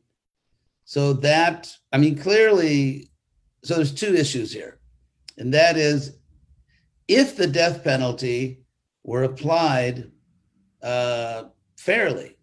[0.83, 3.11] So that, I mean, clearly,
[3.63, 4.79] so there's two issues here.
[5.37, 6.17] And that is
[7.07, 8.61] if the death penalty
[9.03, 10.11] were applied
[10.81, 11.45] uh,
[11.77, 12.35] fairly,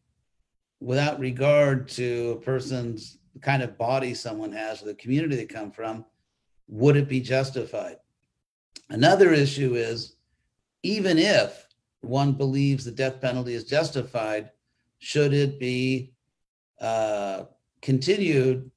[0.79, 5.73] without regard to a person's kind of body someone has or the community they come
[5.73, 6.05] from,
[6.69, 7.97] would it be justified?
[8.89, 10.17] Another issue is
[10.83, 11.67] even if
[12.03, 14.51] one believes the death penalty is justified,
[14.99, 16.13] should it be
[16.81, 17.45] uh,
[17.81, 18.71] continued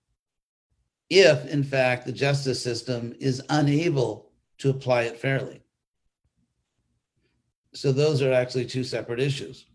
[1.10, 5.62] if, in fact, the justice system is unable to apply it fairly?
[7.74, 9.66] So, those are actually two separate issues.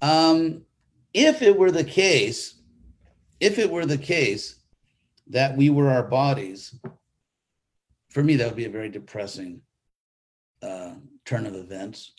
[0.00, 0.62] Um,
[1.12, 2.54] if it were the case,
[3.40, 4.60] if it were the case
[5.26, 6.74] that we were our bodies,
[8.10, 9.60] for me, that would be a very depressing
[10.62, 10.92] uh,
[11.24, 12.12] turn of events.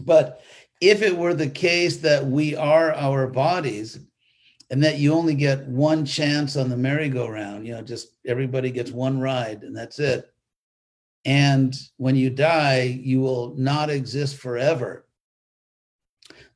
[0.00, 0.42] But
[0.80, 3.98] if it were the case that we are our bodies
[4.70, 8.90] and that you only get one chance on the merry-go-round, you know, just everybody gets
[8.90, 10.30] one ride and that's it.
[11.24, 15.06] And when you die, you will not exist forever.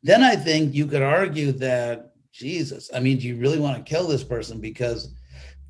[0.03, 3.91] Then I think you could argue that, Jesus, I mean, do you really want to
[3.91, 5.15] kill this person because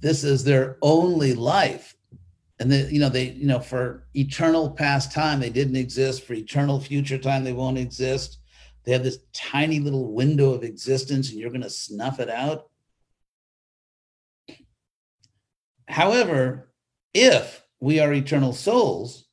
[0.01, 1.95] this is their only life?
[2.61, 6.25] And they, you know, they, you know, for eternal past time, they didn't exist.
[6.25, 8.39] For eternal future time, they won't exist.
[8.85, 12.69] they have this tiny little window of existence and you're going to snuff it out.
[15.89, 16.71] However,
[17.15, 19.27] if we are eternal souls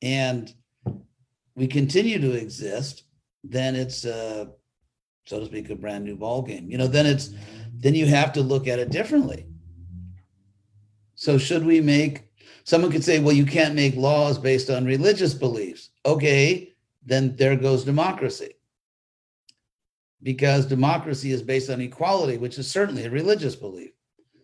[0.00, 0.52] and
[1.56, 3.02] we continue to exist,
[3.42, 4.46] then it's, uh,
[5.26, 6.70] so to speak, a brand new ball game.
[6.70, 7.30] You know, then it's
[7.74, 9.46] then you have to look at it differently.
[11.16, 12.27] So should we make?
[12.68, 15.88] Someone could say, well, you can't make laws based on religious beliefs.
[16.04, 18.56] Okay, then there goes democracy.
[20.22, 23.92] Because democracy is based on equality, which is certainly a religious belief,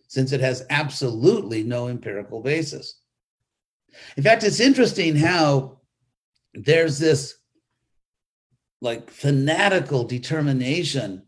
[0.07, 2.99] since it has absolutely no empirical basis.
[4.17, 5.81] In fact, it's interesting how
[6.55, 7.35] there's this
[8.81, 11.21] like fanatical determination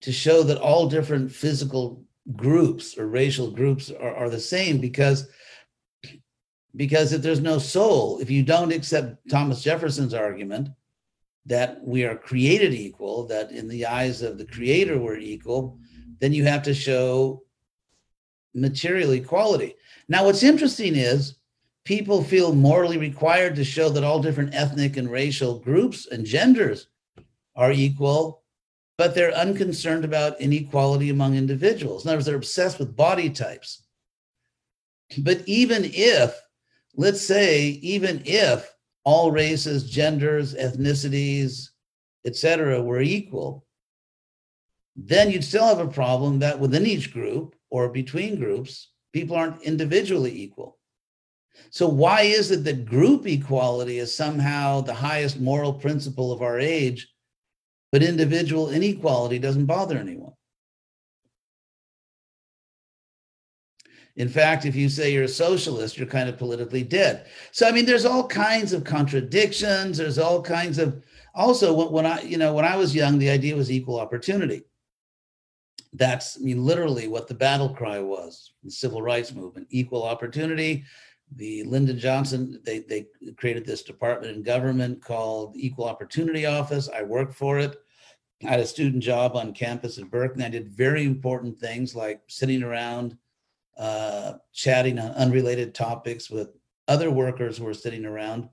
[0.00, 2.02] to show that all different physical
[2.34, 5.28] groups or racial groups are, are the same because
[6.76, 10.68] because if there's no soul if you don't accept thomas jefferson's argument
[11.46, 15.78] that we are created equal that in the eyes of the creator we're equal
[16.20, 17.42] then you have to show
[18.54, 19.74] material equality
[20.08, 21.36] now what's interesting is
[21.84, 26.88] people feel morally required to show that all different ethnic and racial groups and genders
[27.56, 28.42] are equal,
[28.96, 32.04] but they're unconcerned about inequality among individuals.
[32.04, 33.82] In other words, they're obsessed with body types.
[35.18, 36.34] But even if,
[36.96, 41.68] let's say, even if all races, genders, ethnicities,
[42.24, 43.66] etc., were equal,
[44.96, 49.62] then you'd still have a problem that within each group or between groups, people aren't
[49.62, 50.78] individually equal.
[51.70, 56.58] So, why is it that group equality is somehow the highest moral principle of our
[56.58, 57.08] age,
[57.92, 60.33] but individual inequality doesn't bother anyone?
[64.16, 67.26] In fact, if you say you're a socialist, you're kind of politically dead.
[67.50, 69.98] So, I mean, there's all kinds of contradictions.
[69.98, 71.02] There's all kinds of
[71.34, 74.62] also when I, you know, when I was young, the idea was equal opportunity.
[75.92, 80.84] That's, I mean, literally what the battle cry was, the civil rights movement, equal opportunity
[81.36, 86.88] the Lyndon Johnson, they, they created this department in government called Equal Opportunity Office.
[86.88, 87.76] I worked for it.
[88.44, 90.44] I had a student job on campus at Berkeley.
[90.44, 93.16] I did very important things like sitting around,
[93.76, 96.50] uh, chatting on unrelated topics with
[96.88, 98.48] other workers who are sitting around,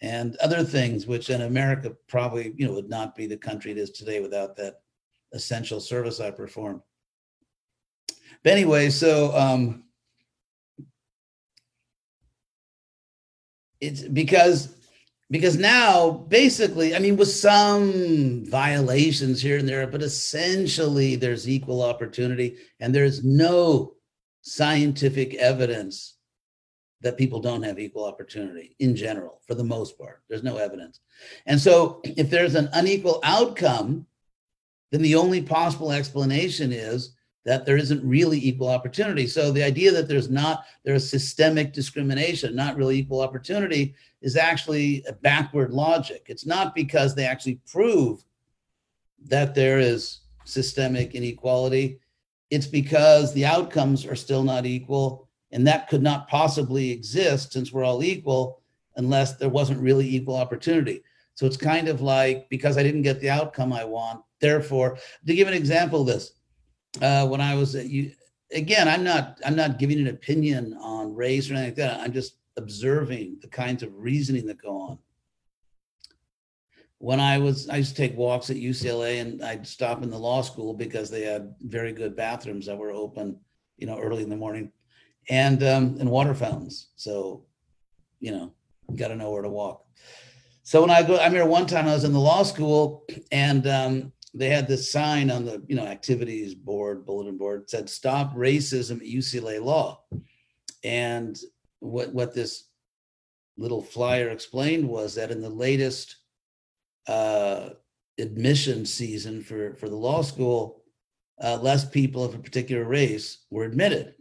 [0.00, 3.78] and other things which in America probably you know would not be the country it
[3.78, 4.80] is today without that
[5.32, 6.80] essential service I performed.
[8.44, 9.84] But anyway, so um,
[13.80, 14.74] it's because
[15.30, 21.82] because now basically i mean with some violations here and there but essentially there's equal
[21.82, 23.94] opportunity and there's no
[24.48, 26.14] scientific evidence
[27.00, 31.00] that people don't have equal opportunity in general for the most part there's no evidence
[31.46, 34.06] and so if there's an unequal outcome
[34.90, 37.14] then the only possible explanation is
[37.48, 39.26] that there isn't really equal opportunity.
[39.26, 45.02] So the idea that there's not there's systemic discrimination, not really equal opportunity, is actually
[45.08, 46.26] a backward logic.
[46.28, 48.22] It's not because they actually prove
[49.24, 52.00] that there is systemic inequality.
[52.50, 57.72] It's because the outcomes are still not equal, and that could not possibly exist since
[57.72, 58.62] we're all equal
[58.96, 61.02] unless there wasn't really equal opportunity.
[61.34, 65.34] So it's kind of like because I didn't get the outcome I want, therefore, to
[65.34, 66.32] give an example of this,
[67.00, 68.12] uh, when I was at you
[68.52, 72.00] again, I'm not I'm not giving an opinion on race or anything like that.
[72.00, 74.98] I'm just observing the kinds of reasoning that go on.
[76.98, 80.18] When I was I used to take walks at UCLA and I'd stop in the
[80.18, 83.38] law school because they had very good bathrooms that were open,
[83.76, 84.72] you know, early in the morning,
[85.28, 86.88] and um, and water fountains.
[86.96, 87.44] So,
[88.18, 88.52] you know,
[88.90, 89.84] you got to know where to walk.
[90.64, 93.66] So when I go, I remember one time I was in the law school and
[93.66, 98.34] um, they had this sign on the you know activities board bulletin board said stop
[98.34, 100.02] racism at ucla law
[100.84, 101.38] and
[101.80, 102.64] what what this
[103.56, 106.16] little flyer explained was that in the latest
[107.08, 107.70] uh,
[108.18, 110.82] admission season for for the law school
[111.42, 114.14] uh, less people of a particular race were admitted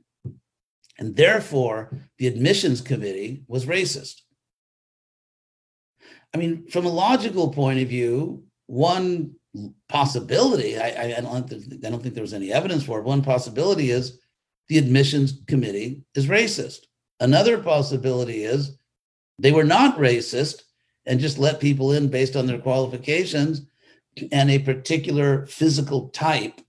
[0.99, 4.21] and therefore the admissions committee was racist
[6.33, 9.35] i mean from a logical point of view one
[9.89, 13.05] possibility, I, I, don't think, I don't think there was any evidence for it.
[13.05, 14.19] One possibility is
[14.69, 16.81] the admissions committee is racist.
[17.19, 18.77] Another possibility is
[19.39, 20.63] they were not racist
[21.07, 23.61] and just let people in based on their qualifications
[24.31, 26.61] and a particular physical type.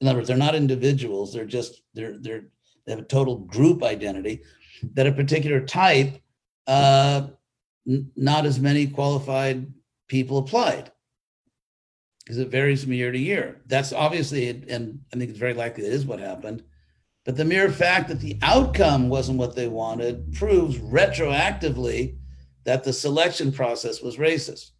[0.00, 2.44] In other words, they're not individuals; they're just they're they're
[2.86, 4.42] they have a total group identity.
[4.94, 6.20] That a particular type,
[6.66, 7.28] uh,
[7.88, 9.72] n- not as many qualified
[10.08, 10.90] people applied
[12.24, 13.60] because it varies from year to year.
[13.66, 16.64] That's obviously, and I think it's very likely that is what happened.
[17.24, 22.16] But the mere fact that the outcome wasn't what they wanted proves retroactively
[22.64, 24.70] that the selection process was racist.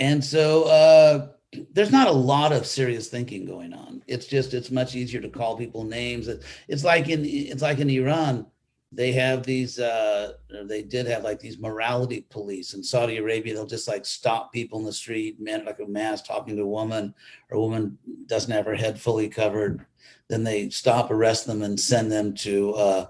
[0.00, 1.28] And so uh,
[1.72, 4.02] there's not a lot of serious thinking going on.
[4.08, 6.28] It's just it's much easier to call people names.
[6.66, 8.46] It's like in it's like in Iran
[8.92, 10.32] they have these uh
[10.64, 14.78] they did have like these morality police in saudi arabia they'll just like stop people
[14.78, 17.14] in the street men like a mask talking to a woman
[17.50, 19.86] or a woman doesn't have her head fully covered
[20.28, 23.06] then they stop arrest them and send them to uh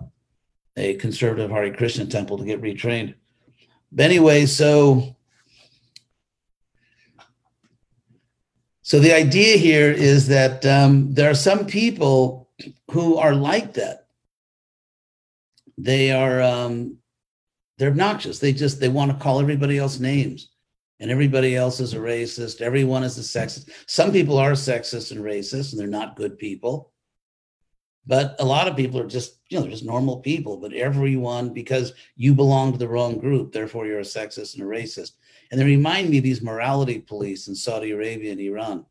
[0.76, 3.14] a conservative Hare Krishna temple to get retrained
[3.90, 5.16] but anyway so
[8.82, 12.50] so the idea here is that um, there are some people
[12.90, 14.02] who are like that
[15.78, 16.98] they are um,
[17.78, 18.38] they're obnoxious.
[18.38, 20.50] They just they want to call everybody else names,
[21.00, 22.60] and everybody else is a racist.
[22.60, 23.70] Everyone is a sexist.
[23.86, 26.91] Some people are sexist and racist, and they're not good people.
[28.06, 30.56] But a lot of people are just you know they're just normal people.
[30.56, 34.66] But everyone because you belong to the wrong group, therefore you're a sexist and a
[34.66, 35.12] racist.
[35.50, 38.86] And they remind me of these morality police in Saudi Arabia and Iran.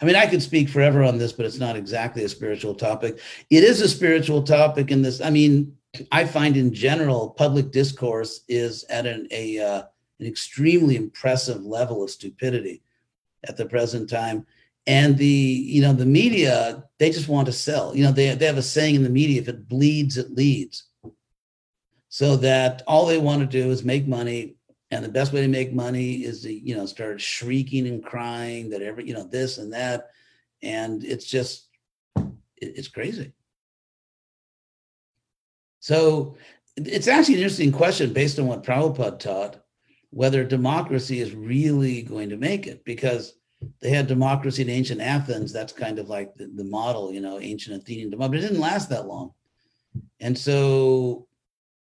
[0.00, 3.20] I mean, I could speak forever on this, but it's not exactly a spiritual topic.
[3.50, 5.20] It is a spiritual topic in this.
[5.20, 5.76] I mean,
[6.10, 9.82] I find in general, public discourse is at an a uh,
[10.20, 12.82] an extremely impressive level of stupidity
[13.44, 14.46] at the present time.
[14.86, 17.96] And the you know the media they just want to sell.
[17.96, 20.84] You know they they have a saying in the media: if it bleeds, it leads.
[22.10, 24.56] So that all they want to do is make money
[24.94, 28.70] and the best way to make money is to you know start shrieking and crying
[28.70, 30.10] that every you know this and that
[30.62, 31.68] and it's just
[32.56, 33.32] it's crazy
[35.80, 36.36] so
[36.76, 39.56] it's actually an interesting question based on what Prabhupada taught
[40.10, 43.34] whether democracy is really going to make it because
[43.80, 45.52] they had democracy in ancient Athens.
[45.52, 48.62] That's kind of like the, the model, you know, ancient Athenian democracy, but it didn't
[48.62, 49.32] last that long.
[50.20, 51.26] And so,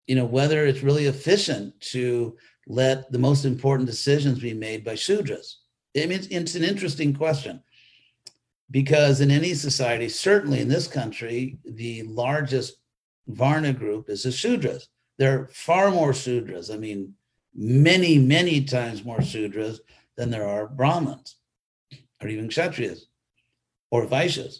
[0.05, 2.37] you know, whether it's really efficient to
[2.67, 5.55] let the most important decisions be made by Shudras?
[5.95, 7.63] I mean, it's, it's an interesting question
[8.69, 12.77] because in any society, certainly in this country, the largest
[13.27, 14.87] Varna group is the Shudras.
[15.17, 16.73] There are far more Shudras.
[16.73, 17.13] I mean,
[17.55, 19.79] many, many times more Shudras
[20.15, 21.36] than there are Brahmins
[22.21, 23.01] or even Kshatriyas
[23.91, 24.59] or Vaishyas.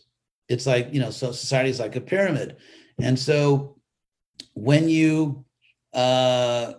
[0.50, 2.58] It's like, you know, so society is like a pyramid.
[3.00, 3.78] And so
[4.54, 5.46] when you
[5.94, 6.74] uh,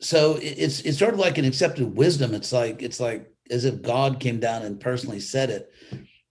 [0.00, 2.34] so it's it's sort of like an accepted wisdom.
[2.34, 5.72] It's like it's like as if God came down and personally said it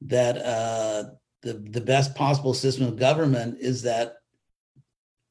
[0.01, 1.09] that uh,
[1.41, 4.15] the the best possible system of government is that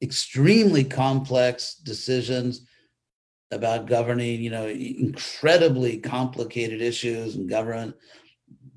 [0.01, 2.66] extremely complex decisions
[3.51, 7.95] about governing, you know, incredibly complicated issues and government.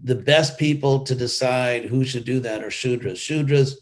[0.03, 3.17] The best people to decide who should do that are Shudras.
[3.17, 3.75] Shudras,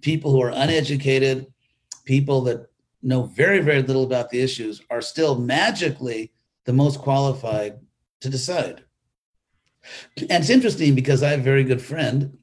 [0.00, 1.46] people who are uneducated,
[2.04, 2.70] people that
[3.02, 6.32] know very, very little about the issues are still magically
[6.64, 7.78] the most qualified
[8.20, 8.84] to decide.
[10.16, 12.36] And it's interesting because I have a very good friend,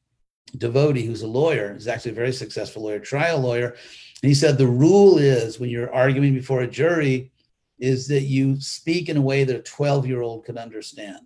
[0.58, 3.76] Devotee, who's a lawyer, is actually a very successful lawyer, trial lawyer.
[4.22, 7.32] And he said the rule is when you're arguing before a jury,
[7.80, 11.20] is that you speak in a way that a 12 year old can understand.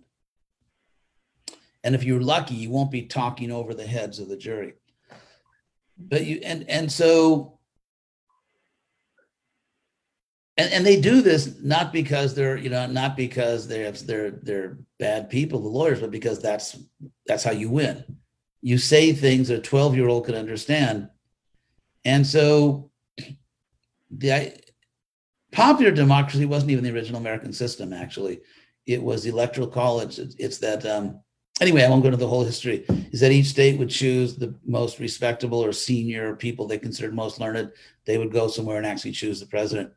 [1.84, 4.74] And if you're lucky, you won't be talking over the heads of the jury.
[5.98, 7.58] But you and and so
[10.56, 14.78] and, and they do this not because they're you know not because they're they're they're
[14.98, 16.78] bad people the lawyers but because that's
[17.26, 18.04] that's how you win
[18.60, 21.08] you say things that a 12 year old can understand
[22.04, 22.90] and so
[24.10, 24.52] the
[25.52, 28.40] popular democracy wasn't even the original american system actually
[28.86, 31.20] it was the electoral college it's, it's that um,
[31.60, 34.54] anyway i won't go into the whole history is that each state would choose the
[34.64, 37.70] most respectable or senior people they considered most learned
[38.04, 39.92] they would go somewhere and actually choose the president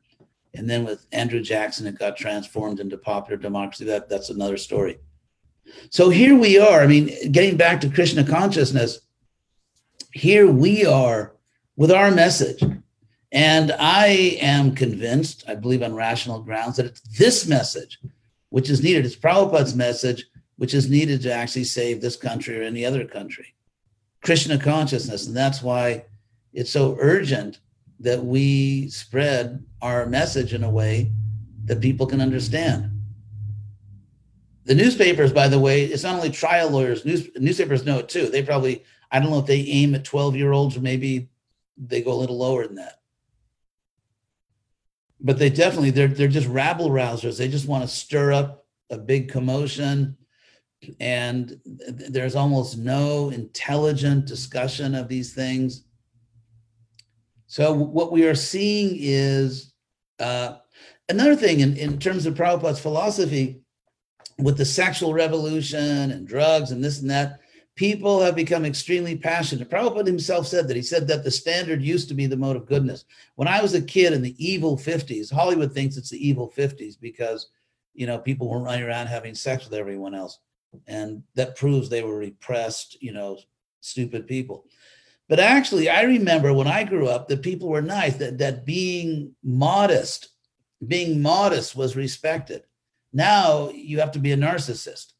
[0.57, 3.85] and then with Andrew Jackson, it got transformed into popular democracy.
[3.85, 4.99] That, that's another story.
[5.89, 6.81] So here we are.
[6.81, 8.99] I mean, getting back to Krishna consciousness,
[10.13, 11.35] here we are
[11.75, 12.63] with our message.
[13.35, 17.99] And I am convinced, I believe on rational grounds, that it's this message
[18.47, 19.05] which is needed.
[19.05, 20.25] It's Prabhupada's message
[20.55, 23.53] which is needed to actually save this country or any other country.
[24.23, 25.27] Krishna consciousness.
[25.27, 26.05] And that's why
[26.53, 27.59] it's so urgent
[27.99, 31.11] that we spread our message in a way
[31.65, 32.89] that people can understand.
[34.63, 38.29] The newspapers, by the way, it's not only trial lawyers, news, newspapers know it too.
[38.29, 41.27] They probably, I don't know if they aim at 12 year olds or maybe
[41.75, 43.01] they go a little lower than that.
[45.19, 47.37] But they definitely they're they're just rabble rousers.
[47.37, 50.17] They just want to stir up a big commotion,
[50.99, 55.83] and there's almost no intelligent discussion of these things.
[57.47, 59.73] So what we are seeing is
[60.19, 60.57] uh,
[61.09, 63.61] another thing in, in terms of Prabhupada's philosophy
[64.37, 67.39] with the sexual revolution and drugs and this and that
[67.75, 69.69] people have become extremely passionate.
[69.69, 70.75] Prabhupada himself said that.
[70.75, 73.05] He said that the standard used to be the mode of goodness.
[73.35, 76.99] When I was a kid in the evil 50s, Hollywood thinks it's the evil 50s
[76.99, 77.49] because,
[77.93, 80.39] you know, people were running around having sex with everyone else.
[80.87, 83.39] And that proves they were repressed, you know,
[83.81, 84.65] stupid people.
[85.27, 89.35] But actually, I remember when I grew up that people were nice, that, that being
[89.43, 90.29] modest,
[90.85, 92.63] being modest was respected.
[93.11, 95.13] Now you have to be a narcissist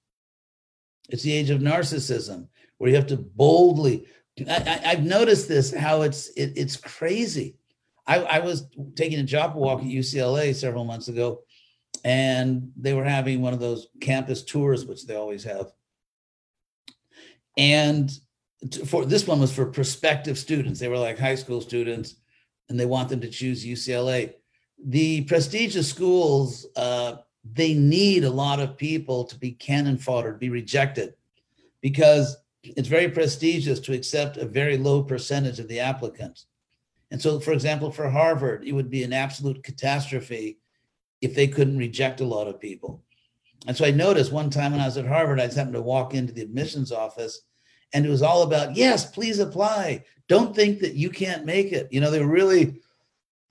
[1.09, 2.47] it's the age of narcissism
[2.77, 4.05] where you have to boldly.
[4.49, 7.57] I, have noticed this how it's it, it's crazy.
[8.07, 11.43] I, I was taking a job walk at UCLA several months ago,
[12.03, 15.71] and they were having one of those campus tours, which they always have.
[17.57, 18.11] And
[18.85, 20.79] for this one was for prospective students.
[20.79, 22.15] They were like high school students,
[22.69, 24.33] and they want them to choose UCLA.
[24.83, 27.17] The prestigious schools uh,
[27.53, 31.13] they need a lot of people to be cannon fodder, to be rejected,
[31.81, 36.47] because it's very prestigious to accept a very low percentage of the applicants.
[37.11, 40.57] And so, for example, for Harvard, it would be an absolute catastrophe
[41.21, 43.03] if they couldn't reject a lot of people.
[43.67, 45.81] And so I noticed one time when I was at Harvard, I just happened to
[45.81, 47.41] walk into the admissions office
[47.93, 50.03] and it was all about, yes, please apply.
[50.27, 51.87] Don't think that you can't make it.
[51.91, 52.81] You know, they were really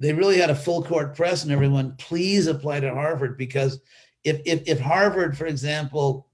[0.05, 3.81] they really had a full court press and everyone please apply to harvard because
[4.25, 6.29] if, if if harvard for example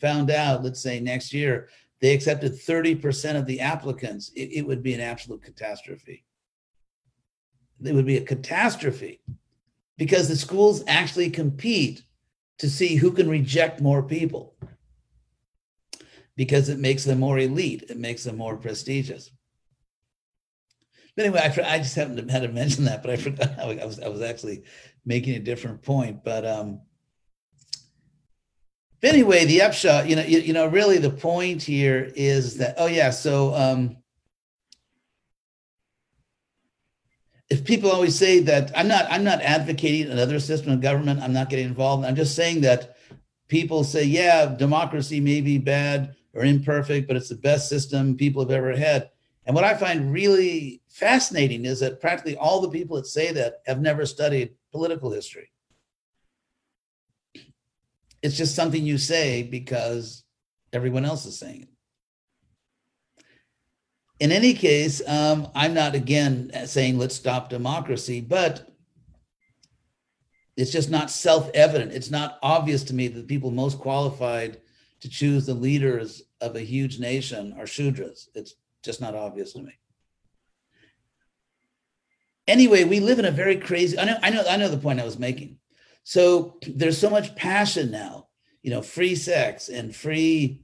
[0.00, 1.68] found out let's say next year
[2.04, 6.22] they accepted 30% of the applicants it, it would be an absolute catastrophe.
[7.82, 9.22] It would be a catastrophe
[9.96, 12.02] because the schools actually compete
[12.58, 14.54] to see who can reject more people
[16.36, 19.30] because it makes them more elite it makes them more prestigious
[21.16, 23.58] but anyway, I, I just happened to had to mention that, but I forgot.
[23.58, 24.64] I was I was actually
[25.04, 26.24] making a different point.
[26.24, 26.80] But um,
[29.00, 32.74] but anyway, the upshot, you know, you, you know, really the point here is that
[32.78, 33.96] oh yeah, so um,
[37.50, 41.32] if people always say that I'm not I'm not advocating another system of government, I'm
[41.32, 42.04] not getting involved.
[42.04, 42.96] I'm just saying that
[43.48, 48.42] people say, yeah, democracy may be bad or imperfect, but it's the best system people
[48.42, 49.10] have ever had.
[49.46, 53.60] And what I find really fascinating is that practically all the people that say that
[53.66, 55.50] have never studied political history.
[58.22, 60.24] It's just something you say because
[60.72, 61.68] everyone else is saying it.
[64.20, 68.74] In any case, um, I'm not again saying let's stop democracy, but
[70.56, 71.92] it's just not self evident.
[71.92, 74.60] It's not obvious to me that the people most qualified
[75.00, 78.28] to choose the leaders of a huge nation are Shudras.
[78.34, 78.54] It's
[78.84, 79.72] just not obvious to me.
[82.46, 83.98] Anyway, we live in a very crazy.
[83.98, 85.58] I know, I know, I know the point I was making.
[86.04, 88.28] So there's so much passion now,
[88.62, 90.62] you know, free sex and free,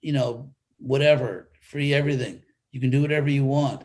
[0.00, 2.42] you know, whatever, free everything.
[2.72, 3.84] You can do whatever you want.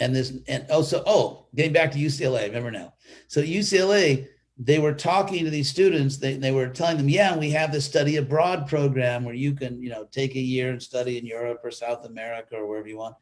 [0.00, 2.94] And this, and oh, also, oh, getting back to UCLA, remember now.
[3.28, 4.26] So UCLA,
[4.56, 7.84] they were talking to these students they, they were telling them yeah we have this
[7.84, 11.60] study abroad program where you can you know take a year and study in europe
[11.64, 13.16] or south america or wherever you want.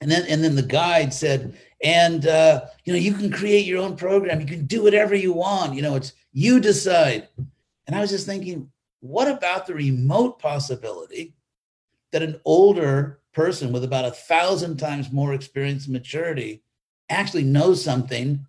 [0.00, 3.82] And then and then the guide said and uh, you know you can create your
[3.82, 4.40] own program.
[4.40, 5.74] You can do whatever you want.
[5.74, 7.28] You know it's you decide.
[7.86, 8.70] And i was just thinking
[9.00, 11.34] what about the remote possibility
[12.12, 16.62] that an older person with about a thousand times more experience and maturity
[17.10, 18.46] actually knows something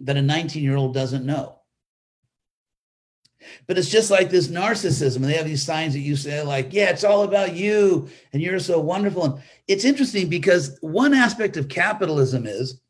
[0.00, 1.56] that a 19 year old doesn't know.
[3.66, 5.20] But it's just like this narcissism.
[5.20, 8.58] They have these signs that you say, like, yeah, it's all about you and you're
[8.58, 9.24] so wonderful.
[9.24, 12.80] And it's interesting because one aspect of capitalism is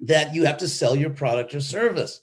[0.00, 2.20] that you have to sell your product or service.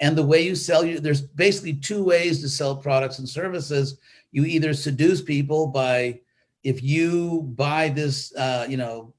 [0.00, 3.98] And the way you sell you, there's basically two ways to sell products and services.
[4.30, 6.20] You either seduce people by
[6.62, 9.14] if you buy this, uh, you know,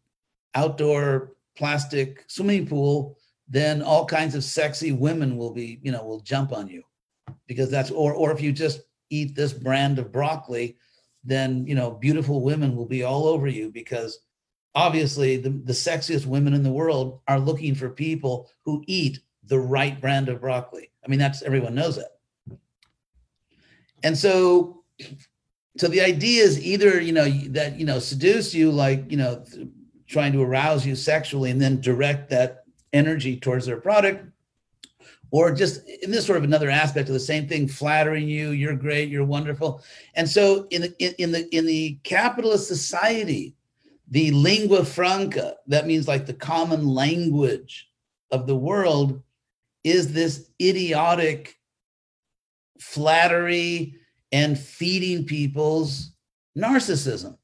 [0.55, 3.17] outdoor plastic swimming pool
[3.49, 6.83] then all kinds of sexy women will be, you know, will jump on you
[7.47, 10.77] because that's, or, or if you just eat this brand of broccoli,
[11.23, 14.19] then, you know, beautiful women will be all over you because
[14.75, 19.59] obviously the, the sexiest women in the world are looking for people who eat the
[19.59, 20.91] right brand of broccoli.
[21.03, 22.07] I mean, that's everyone knows it.
[24.03, 24.83] And so,
[25.77, 29.43] so the idea is either, you know, that, you know, seduce you like, you know,
[30.07, 32.63] trying to arouse you sexually and then direct that
[32.93, 34.25] energy towards their product,
[35.31, 38.75] or just in this sort of another aspect of the same thing flattering you you're
[38.75, 39.83] great you're wonderful.
[40.15, 43.55] And so in the in, in the in the capitalist society
[44.11, 47.89] the lingua franca that means like the common language
[48.31, 49.21] of the world
[49.83, 51.55] is this idiotic
[52.79, 53.95] flattery
[54.31, 56.11] and feeding people's
[56.57, 57.37] narcissism.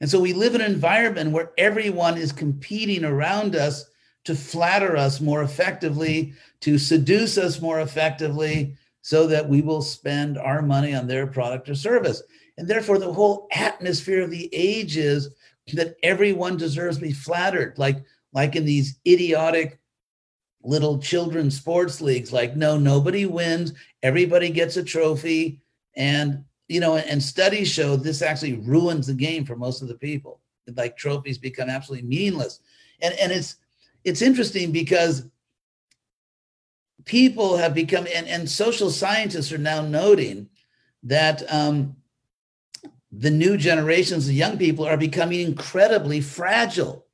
[0.00, 3.86] And so we live in an environment where everyone is competing around us
[4.24, 10.38] to flatter us more effectively, to seduce us more effectively, so that we will spend
[10.38, 12.22] our money on their product or service.
[12.56, 15.30] And therefore, the whole atmosphere of the age is
[15.72, 18.02] that everyone deserves to be flattered, like,
[18.32, 19.78] like in these idiotic
[20.62, 25.60] little children's sports leagues, like, no, nobody wins, everybody gets a trophy.
[25.96, 29.94] And, you know, and studies show this actually ruins the game for most of the
[29.94, 30.40] people.
[30.74, 32.60] Like trophies become absolutely meaningless.
[33.02, 33.56] And, and it's
[34.04, 35.28] it's interesting because
[37.04, 40.48] people have become and, and social scientists are now noting
[41.02, 41.96] that um,
[43.12, 47.06] the new generations of young people are becoming incredibly fragile.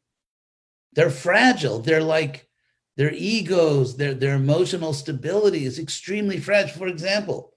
[0.92, 1.80] They're fragile.
[1.80, 2.48] They're like
[2.96, 6.76] their egos their, their emotional stability is extremely fragile.
[6.76, 7.54] For example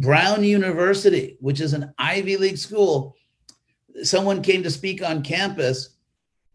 [0.00, 3.16] brown university which is an ivy league school
[4.02, 5.96] someone came to speak on campus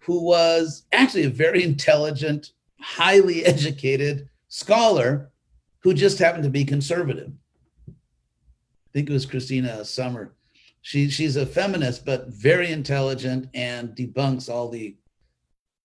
[0.06, 5.32] who was actually a very intelligent, highly educated scholar
[5.80, 7.32] who just happened to be conservative.
[7.88, 7.94] I
[8.94, 10.36] think it was Christina Summer.
[10.82, 14.96] She, she's a feminist, but very intelligent and debunks all the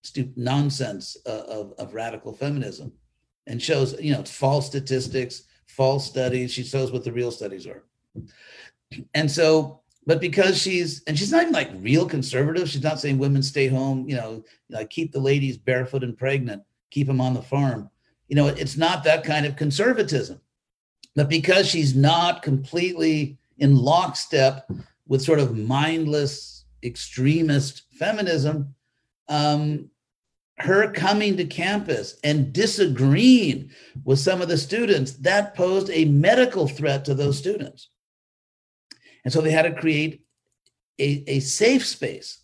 [0.04, 2.92] stupid nonsense uh, of, of radical feminism
[3.46, 6.52] and shows, you know, false statistics, false studies.
[6.52, 7.84] She shows what the real studies are.
[9.14, 13.18] And so but because she's and she's not even like real conservative she's not saying
[13.18, 14.42] women stay home you know
[14.88, 17.88] keep the ladies barefoot and pregnant keep them on the farm.
[18.28, 20.40] You know it's not that kind of conservatism.
[21.16, 24.70] But because she's not completely in lockstep
[25.08, 28.74] with sort of mindless extremist feminism
[29.28, 29.90] um,
[30.58, 33.70] her coming to campus and disagreeing
[34.04, 37.88] with some of the students that posed a medical threat to those students
[39.24, 40.22] and so they had to create
[40.98, 42.38] a, a safe space.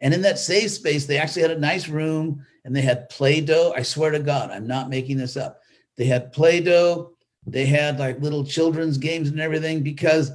[0.00, 3.40] And in that safe space, they actually had a nice room and they had Play
[3.40, 3.72] Doh.
[3.76, 5.60] I swear to God, I'm not making this up.
[5.96, 7.12] They had Play Doh,
[7.46, 9.82] they had like little children's games and everything.
[9.82, 10.32] Because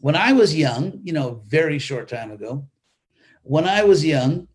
[0.00, 2.66] when I was young, you know, very short time ago,
[3.42, 4.48] when I was young,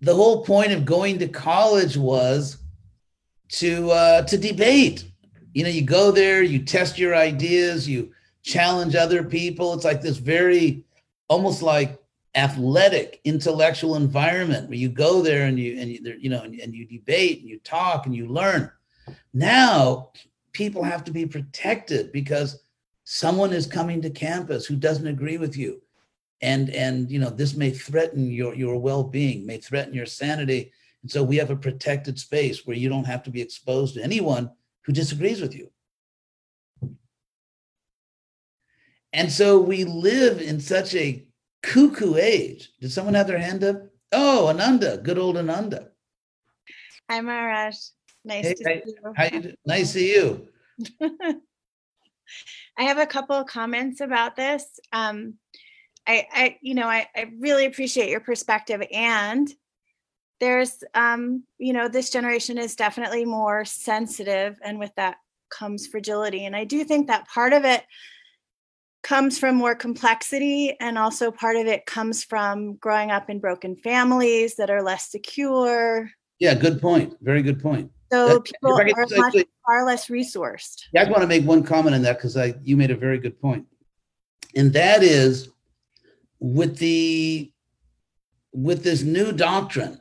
[0.00, 2.58] the whole point of going to college was
[3.48, 5.04] to uh, to debate.
[5.54, 8.12] You know, you go there, you test your ideas, you
[8.46, 9.74] challenge other people.
[9.74, 10.84] It's like this very
[11.28, 12.00] almost like
[12.36, 16.74] athletic intellectual environment where you go there and you and you, you know and, and
[16.74, 18.70] you debate and you talk and you learn.
[19.34, 20.12] Now
[20.52, 22.62] people have to be protected because
[23.04, 25.82] someone is coming to campus who doesn't agree with you
[26.40, 30.72] and and you know this may threaten your your well-being may threaten your sanity
[31.02, 34.02] and so we have a protected space where you don't have to be exposed to
[34.02, 34.50] anyone
[34.82, 35.70] who disagrees with you
[39.16, 41.24] And so we live in such a
[41.62, 42.70] cuckoo age.
[42.82, 43.82] Did someone have their hand up?
[44.12, 45.88] Oh, Ananda, good old Ananda.
[47.08, 47.76] Hi, Maharaj.
[48.26, 49.14] Nice hey, to see you.
[49.16, 50.48] How you nice to see you.
[52.78, 54.66] I have a couple of comments about this.
[54.92, 55.36] Um,
[56.06, 59.48] I, I, you know, I, I really appreciate your perspective, and
[60.40, 65.16] there's, um, you know, this generation is definitely more sensitive, and with that
[65.48, 66.44] comes fragility.
[66.44, 67.82] And I do think that part of it
[69.06, 73.76] comes from more complexity and also part of it comes from growing up in broken
[73.76, 76.10] families that are less secure.
[76.40, 77.16] Yeah good point.
[77.22, 77.88] Very good point.
[78.12, 80.82] So that, people are much, far less resourced.
[80.92, 83.18] Yeah, i want to make one comment on that because i you made a very
[83.18, 83.64] good point.
[84.56, 85.50] And that is
[86.40, 87.52] with the
[88.52, 90.00] with this new doctrine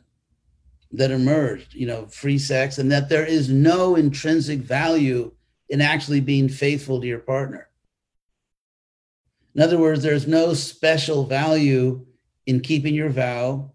[0.93, 5.31] that emerged you know free sex and that there is no intrinsic value
[5.69, 7.69] in actually being faithful to your partner
[9.55, 12.05] in other words, there's no special value
[12.45, 13.71] in keeping your vow.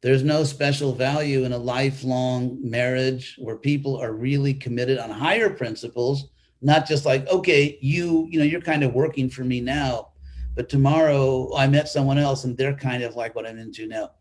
[0.00, 5.50] There's no special value in a lifelong marriage where people are really committed on higher
[5.50, 6.30] principles,
[6.62, 10.08] not just like, okay, you, you know, you're kind of working for me now,
[10.54, 14.12] but tomorrow I met someone else and they're kind of like what I'm into now.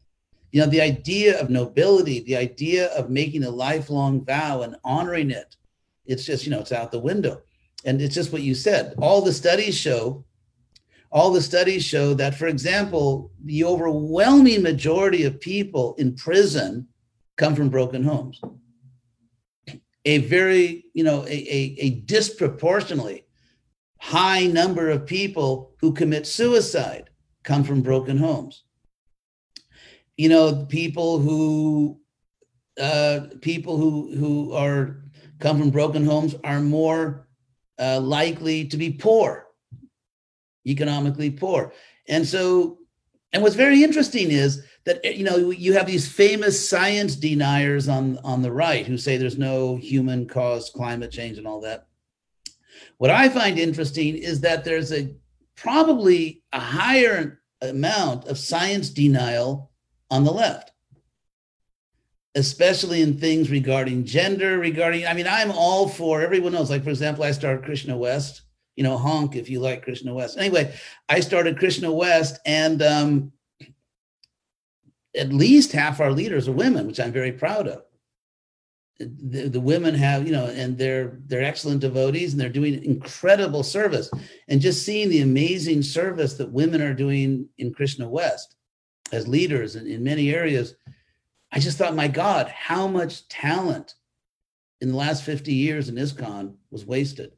[0.52, 5.32] You know, the idea of nobility, the idea of making a lifelong vow and honoring
[5.32, 5.56] it,
[6.06, 7.42] it's just, you know, it's out the window.
[7.86, 8.96] And it's just what you said.
[8.98, 10.26] All the studies show
[11.12, 16.88] all the studies show that, for example, the overwhelming majority of people in prison
[17.38, 18.40] come from broken homes.
[20.06, 23.26] a very, you know, a, a, a disproportionately
[24.00, 27.10] high number of people who commit suicide
[27.44, 28.64] come from broken homes.
[30.18, 32.00] You know, people who
[32.80, 35.04] uh, people who who are
[35.40, 37.28] come from broken homes are more
[37.78, 39.48] uh, likely to be poor,
[40.70, 41.74] economically poor,
[42.08, 42.78] and so.
[43.32, 47.88] And what's very interesting is that eh, you know you have these famous science deniers
[47.88, 51.90] on on the right who say there's no human caused climate change and all that
[52.98, 55.16] what I find interesting is that there's a
[55.56, 59.72] probably a higher amount of science denial
[60.10, 60.72] on the left,
[62.36, 66.70] especially in things regarding gender, regarding, I mean, I'm all for everyone else.
[66.70, 68.42] Like, for example, I started Krishna West,
[68.80, 70.38] you know, honk if you like Krishna West.
[70.38, 70.74] Anyway,
[71.10, 73.34] I started Krishna West, and um,
[75.14, 77.84] at least half our leaders are women, which I'm very proud of.
[79.00, 83.64] The, the women have you know and they're they're excellent devotees and they're doing incredible
[83.64, 84.10] service.
[84.48, 88.56] And just seeing the amazing service that women are doing in krishna west
[89.12, 90.76] as leaders in, in many areas
[91.54, 93.96] i just thought my god how much talent
[94.82, 97.32] in the last 50 years in ISKCON was wasted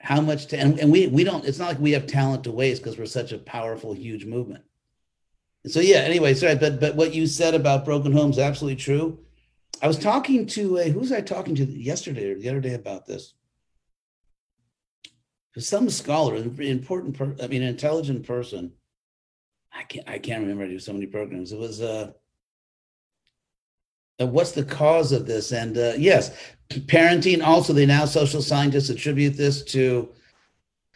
[0.00, 2.50] how much ta- and, and we we don't it's not like we have talent to
[2.50, 4.64] waste because we're such a powerful huge movement.
[5.66, 9.18] So yeah anyway sorry but but what you said about broken homes absolutely true.
[9.82, 12.74] I was talking to a who was i talking to yesterday or the other day
[12.74, 13.34] about this?
[15.58, 18.72] Some scholar important per, i mean an intelligent person.
[19.72, 21.52] I can't i can't remember i do so many programs.
[21.52, 22.12] It was uh
[24.26, 25.52] what's the cause of this?
[25.52, 26.36] And uh, yes
[26.70, 30.08] parenting also they now social scientists attribute this to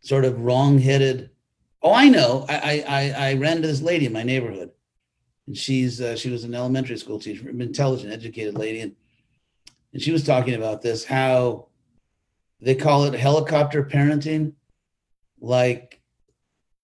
[0.03, 1.31] sort of wrong-headed
[1.85, 2.47] Oh, I know.
[2.49, 4.71] I I I ran into this lady in my neighborhood,
[5.47, 8.97] and she's uh, she was an elementary school teacher, intelligent, educated lady, and
[9.93, 11.67] and she was talking about this how
[12.59, 14.55] they call it helicopter parenting,
[15.43, 16.01] like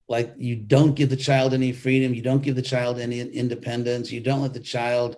[0.06, 4.12] like you don't give the child any freedom, you don't give the child any independence,
[4.12, 5.16] you don't let the child,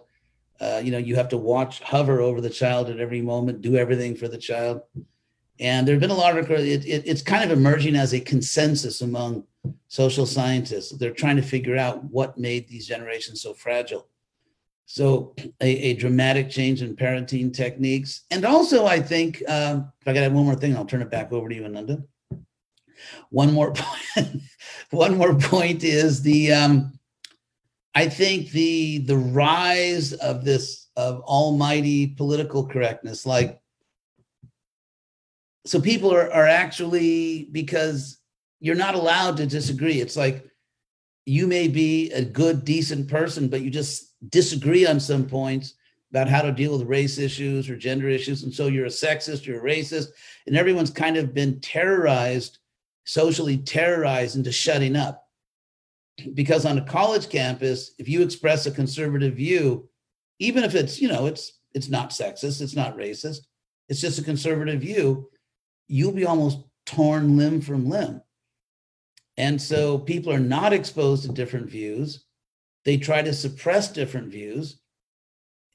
[0.62, 3.76] uh, you know, you have to watch, hover over the child at every moment, do
[3.76, 4.82] everything for the child.
[5.58, 8.20] And there have been a lot of it, it, it's kind of emerging as a
[8.20, 9.44] consensus among
[9.88, 10.92] social scientists.
[10.92, 14.06] They're trying to figure out what made these generations so fragile.
[14.86, 18.22] So, a, a dramatic change in parenting techniques.
[18.30, 21.32] And also, I think, um, if I got one more thing, I'll turn it back
[21.32, 22.02] over to you, Ananda.
[23.30, 24.42] One more point,
[24.90, 26.98] one more point is the, um,
[27.94, 33.60] I think the the rise of this of almighty political correctness, like
[35.64, 38.18] so people are, are actually because
[38.60, 40.00] you're not allowed to disagree.
[40.00, 40.46] It's like
[41.26, 45.74] you may be a good, decent person, but you just disagree on some points
[46.10, 48.42] about how to deal with race issues or gender issues.
[48.42, 50.08] And so you're a sexist, you're a racist,
[50.46, 52.58] and everyone's kind of been terrorized,
[53.04, 55.21] socially terrorized into shutting up.
[56.34, 59.88] Because on a college campus, if you express a conservative view,
[60.38, 63.46] even if it's, you know, it's it's not sexist, it's not racist,
[63.88, 65.30] it's just a conservative view,
[65.88, 68.20] you'll be almost torn limb from limb.
[69.36, 72.24] And so people are not exposed to different views.
[72.84, 74.80] They try to suppress different views.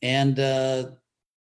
[0.02, 0.92] And uh,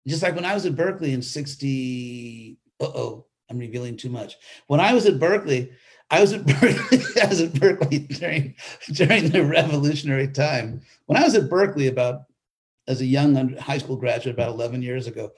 [0.08, 4.38] just like when I was at Berkeley in 60, oh, I'm revealing too much.
[4.68, 5.72] When I was at Berkeley,
[6.12, 8.56] I was at Berkeley, I was at Berkeley during,
[8.92, 10.82] during the revolutionary time.
[11.06, 12.24] When I was at Berkeley about
[12.88, 15.32] as a young high school graduate about 11 years ago.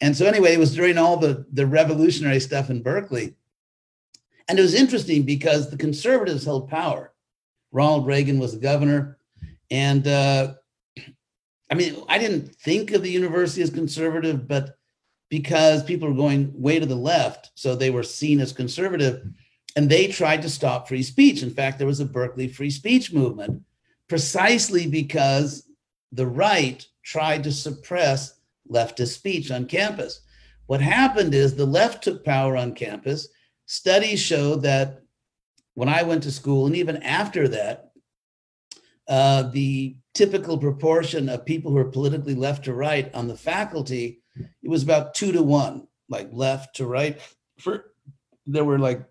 [0.00, 3.34] And so anyway, it was during all the, the revolutionary stuff in Berkeley.
[4.46, 7.12] And it was interesting because the conservatives held power.
[7.72, 9.18] Ronald Reagan was the governor.
[9.70, 10.54] And uh,
[11.70, 14.76] I mean, I didn't think of the university as conservative, but
[15.30, 19.26] because people were going way to the left, so they were seen as conservative,
[19.78, 21.44] and they tried to stop free speech.
[21.44, 23.62] In fact, there was a Berkeley free speech movement
[24.08, 25.68] precisely because
[26.10, 30.22] the right tried to suppress leftist speech on campus.
[30.66, 33.28] What happened is the left took power on campus
[33.66, 35.00] studies show that
[35.74, 37.92] when I went to school, and even after that,
[39.06, 44.22] uh, the typical proportion of people who are politically left to right on the faculty,
[44.60, 47.20] it was about two to one, like left to right.
[47.60, 47.92] For
[48.44, 49.04] there were like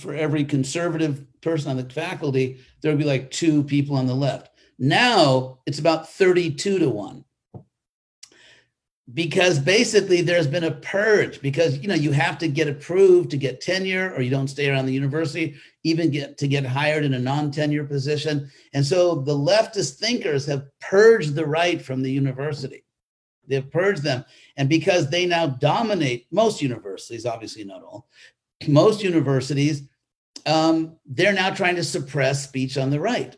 [0.00, 4.14] for every conservative person on the faculty, there would be like two people on the
[4.14, 4.50] left.
[4.78, 7.24] Now it's about 32 to one
[9.14, 13.36] because basically there's been a purge because you know you have to get approved to
[13.36, 15.54] get tenure or you don't stay around the university
[15.84, 20.66] even get to get hired in a non-tenure position and so the leftist thinkers have
[20.80, 22.84] purged the right from the university
[23.48, 24.24] They've purged them.
[24.56, 28.08] And because they now dominate most universities, obviously not all,
[28.66, 29.82] most universities,
[30.46, 33.36] um, they're now trying to suppress speech on the right.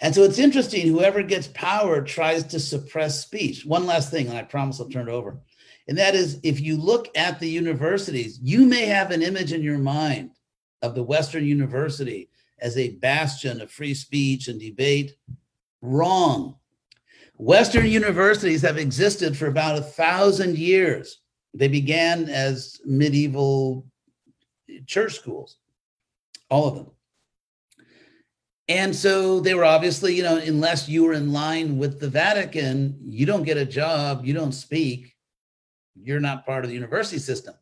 [0.00, 3.64] And so it's interesting, whoever gets power tries to suppress speech.
[3.64, 5.38] One last thing, and I promise I'll turn it over.
[5.88, 9.62] And that is if you look at the universities, you may have an image in
[9.62, 10.30] your mind
[10.82, 12.28] of the Western University
[12.60, 15.16] as a bastion of free speech and debate.
[15.80, 16.56] Wrong.
[17.36, 21.21] Western universities have existed for about a thousand years.
[21.54, 23.86] They began as medieval
[24.86, 25.58] church schools,
[26.50, 26.90] all of them.
[28.68, 32.96] And so they were obviously, you know, unless you were in line with the Vatican,
[33.02, 35.14] you don't get a job, you don't speak,
[35.94, 37.54] you're not part of the university system.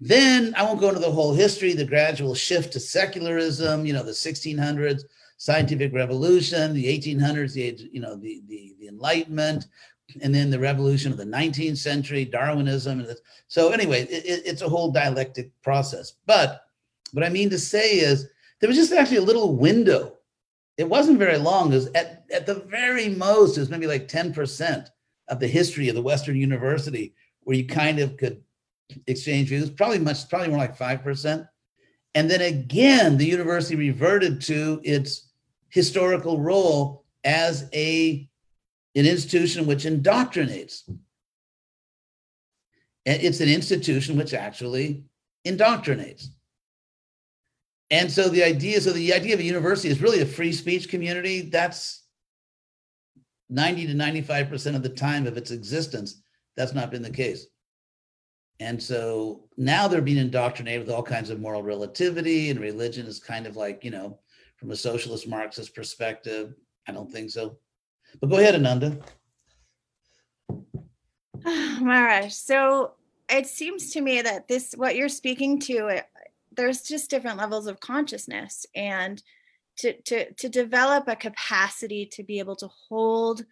[0.00, 4.02] Then I won't go into the whole history, the gradual shift to secularism, you know,
[4.02, 5.02] the 1600s,
[5.36, 9.66] scientific revolution, the 1800s, the you know, the the, the Enlightenment,
[10.22, 13.00] and then the revolution of the 19th century, Darwinism.
[13.00, 13.16] And
[13.48, 16.14] So anyway, it, it's a whole dialectic process.
[16.26, 16.62] But
[17.12, 18.28] what I mean to say is
[18.60, 20.18] there was just actually a little window.
[20.76, 21.72] It wasn't very long.
[21.72, 24.86] It was at, at the very most, it was maybe like 10%
[25.28, 28.42] of the history of the Western University where you kind of could
[29.06, 31.48] exchange views, probably much, probably more like 5%.
[32.14, 35.30] And then again, the university reverted to its
[35.70, 38.28] historical role as a
[38.94, 40.82] an institution which indoctrinates.
[43.04, 45.04] It's an institution which actually
[45.46, 46.26] indoctrinates.
[47.90, 50.88] And so the idea, so the idea of a university is really a free speech
[50.88, 51.42] community.
[51.42, 52.06] That's
[53.50, 56.22] 90 to 95% of the time of its existence.
[56.56, 57.46] That's not been the case.
[58.60, 63.18] And so now they're being indoctrinated with all kinds of moral relativity, and religion is
[63.18, 64.20] kind of like, you know,
[64.56, 66.54] from a socialist Marxist perspective.
[66.86, 67.58] I don't think so.
[68.20, 68.98] But go ahead, Ananda.
[71.44, 72.92] Maharaj, so
[73.28, 76.06] it seems to me that this, what you're speaking to, it,
[76.54, 79.22] there's just different levels of consciousness, and
[79.78, 83.44] to to to develop a capacity to be able to hold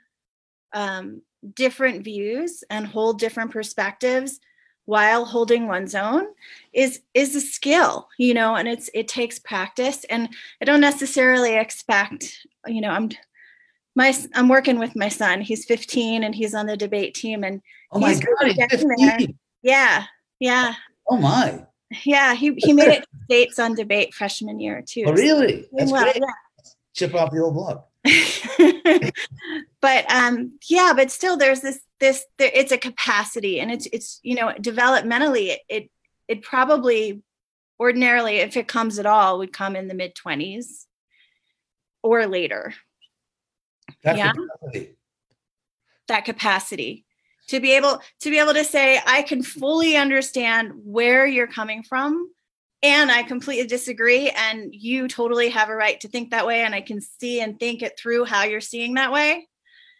[0.72, 1.22] um,
[1.54, 4.40] different views and hold different perspectives
[4.84, 6.26] while holding one's own
[6.72, 10.28] is is a skill you know and it's it takes practice and
[10.60, 13.08] i don't necessarily expect you know i'm
[13.96, 15.40] my i'm working with my son.
[15.40, 17.60] He's 15 and he's on the debate team and
[17.92, 19.38] oh my god he's 15.
[19.62, 20.04] yeah
[20.38, 20.74] yeah.
[21.08, 21.66] Oh my.
[22.04, 25.04] Yeah he, he made it states on debate freshman year too.
[25.06, 25.68] Oh really?
[25.72, 26.16] That's well, great.
[26.16, 26.70] yeah.
[26.94, 27.88] chip off the old block.
[29.80, 34.20] But um yeah but still there's this this there, it's a capacity and it's it's
[34.22, 35.90] you know developmentally it, it
[36.28, 37.22] it probably
[37.78, 40.84] ordinarily if it comes at all would come in the mid 20s
[42.02, 42.74] or later
[44.02, 44.96] that yeah capacity.
[46.08, 47.04] that capacity
[47.48, 51.82] to be able to be able to say i can fully understand where you're coming
[51.82, 52.30] from
[52.82, 54.30] and I completely disagree.
[54.30, 56.62] And you totally have a right to think that way.
[56.62, 59.48] And I can see and think it through how you're seeing that way.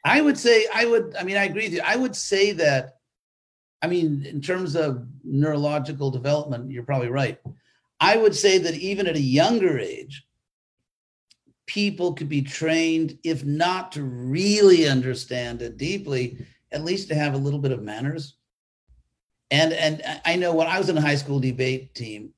[0.04, 1.82] I would say, I would, I mean, I agree with you.
[1.84, 2.96] I would say that,
[3.82, 7.38] I mean, in terms of neurological development, you're probably right.
[7.98, 10.24] I would say that even at a younger age,
[11.70, 17.34] people could be trained, if not to really understand it deeply, at least to have
[17.34, 18.34] a little bit of manners.
[19.52, 22.32] And and I know when I was in a high school debate team,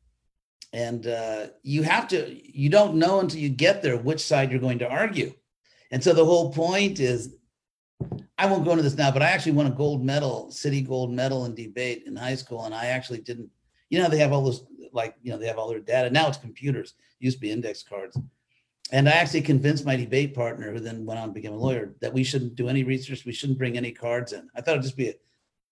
[0.75, 4.61] and uh, you have to you don't know until you get there which side you're
[4.61, 5.33] going to argue.
[5.91, 7.37] And so the whole point is
[8.37, 11.13] i won't go into this now but i actually won a gold medal city gold
[11.13, 13.49] medal in debate in high school and i actually didn't
[13.91, 16.11] you know they have all those like you know they have all their data?
[16.11, 16.95] Now it's computers.
[17.19, 18.19] Used to be index cards
[18.93, 21.95] and i actually convinced my debate partner who then went on to become a lawyer
[22.01, 23.25] that we shouldn't do any research.
[23.25, 24.49] We shouldn't bring any cards in.
[24.55, 25.13] I thought it'd just be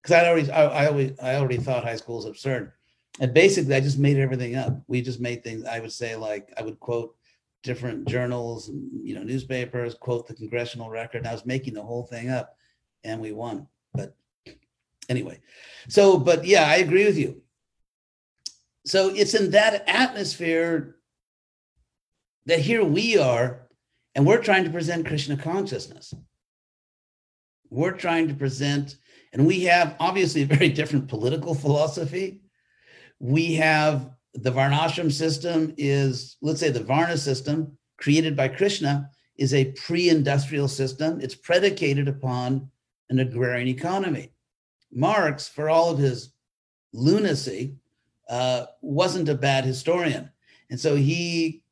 [0.03, 2.73] because i already I, I always i already thought high school was absurd.
[3.21, 4.83] And basically i just made everything up.
[4.89, 7.15] We just made things i would say like i would quote
[7.63, 8.71] different journals
[9.03, 12.57] you know newspapers quote the congressional record and i was making the whole thing up
[13.05, 13.67] and we won.
[13.93, 14.17] But
[15.09, 15.41] anyway
[15.89, 17.43] so but yeah i agree with you.
[18.87, 20.97] So it's in that atmosphere
[22.47, 23.67] that here we are
[24.15, 26.13] and we're trying to present krishna consciousness.
[27.69, 28.97] We're trying to present
[29.33, 32.41] and we have obviously a very different political philosophy.
[33.19, 39.55] We have the varnashram system is let's say the varna system created by krishna is
[39.55, 41.21] a pre-industrial system.
[41.21, 42.71] It's predicated upon
[43.09, 44.33] an agrarian economy.
[44.93, 46.33] Marx for all of his
[46.93, 47.77] lunacy
[48.29, 50.31] uh, wasn't a bad historian.
[50.71, 51.63] And so he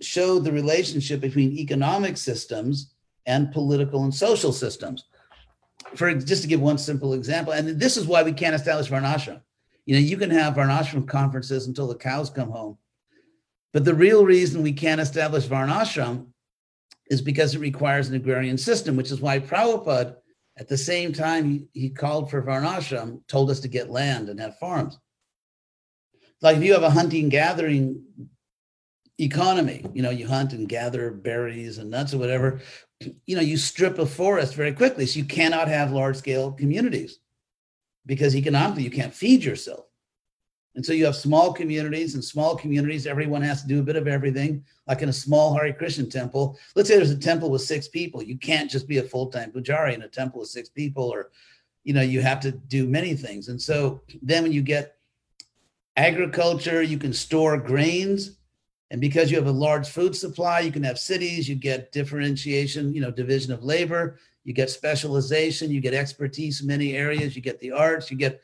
[0.00, 2.94] showed the relationship between economic systems
[3.26, 5.04] and political and social systems
[5.94, 9.40] for just to give one simple example, and this is why we can't establish Varnashram.
[9.86, 12.78] You know, you can have Varnashram conferences until the cows come home.
[13.72, 16.26] But the real reason we can't establish Varnashram
[17.10, 20.16] is because it requires an agrarian system, which is why Prabhupada,
[20.58, 24.40] at the same time he, he called for Varnashram, told us to get land and
[24.40, 24.98] have farms.
[26.42, 28.04] Like if you have a hunting gathering
[29.18, 32.60] economy, you know, you hunt and gather berries and nuts or whatever,
[33.26, 35.06] you know, you strip a forest very quickly.
[35.06, 37.18] So you cannot have large scale communities
[38.06, 39.86] because economically you can't feed yourself.
[40.74, 43.96] And so you have small communities and small communities, everyone has to do a bit
[43.96, 46.56] of everything, like in a small Hare Krishna temple.
[46.76, 48.22] Let's say there's a temple with six people.
[48.22, 51.30] You can't just be a full-time pujari in a temple with six people, or
[51.82, 53.48] you know, you have to do many things.
[53.48, 54.98] And so then when you get
[55.96, 58.37] agriculture, you can store grains.
[58.90, 62.94] And because you have a large food supply, you can have cities, you get differentiation,
[62.94, 67.42] you know, division of labor, you get specialization, you get expertise in many areas, you
[67.42, 68.40] get the arts, you get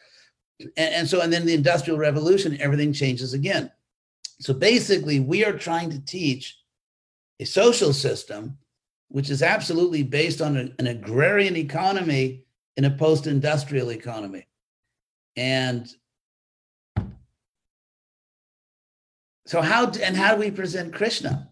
[0.60, 3.70] and, and so and then the industrial revolution everything changes again.
[4.40, 6.58] So basically we are trying to teach
[7.40, 8.58] a social system
[9.08, 12.44] which is absolutely based on an, an agrarian economy
[12.76, 14.46] in a post-industrial economy.
[15.36, 15.88] And
[19.46, 21.50] so how and how do we present krishna?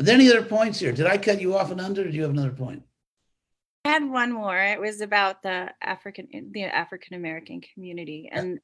[0.00, 0.92] Are there any other points here?
[0.92, 2.82] Did i cut you off and under or do you have another point?
[3.84, 4.58] I had one more.
[4.58, 8.60] It was about the African the African American community, and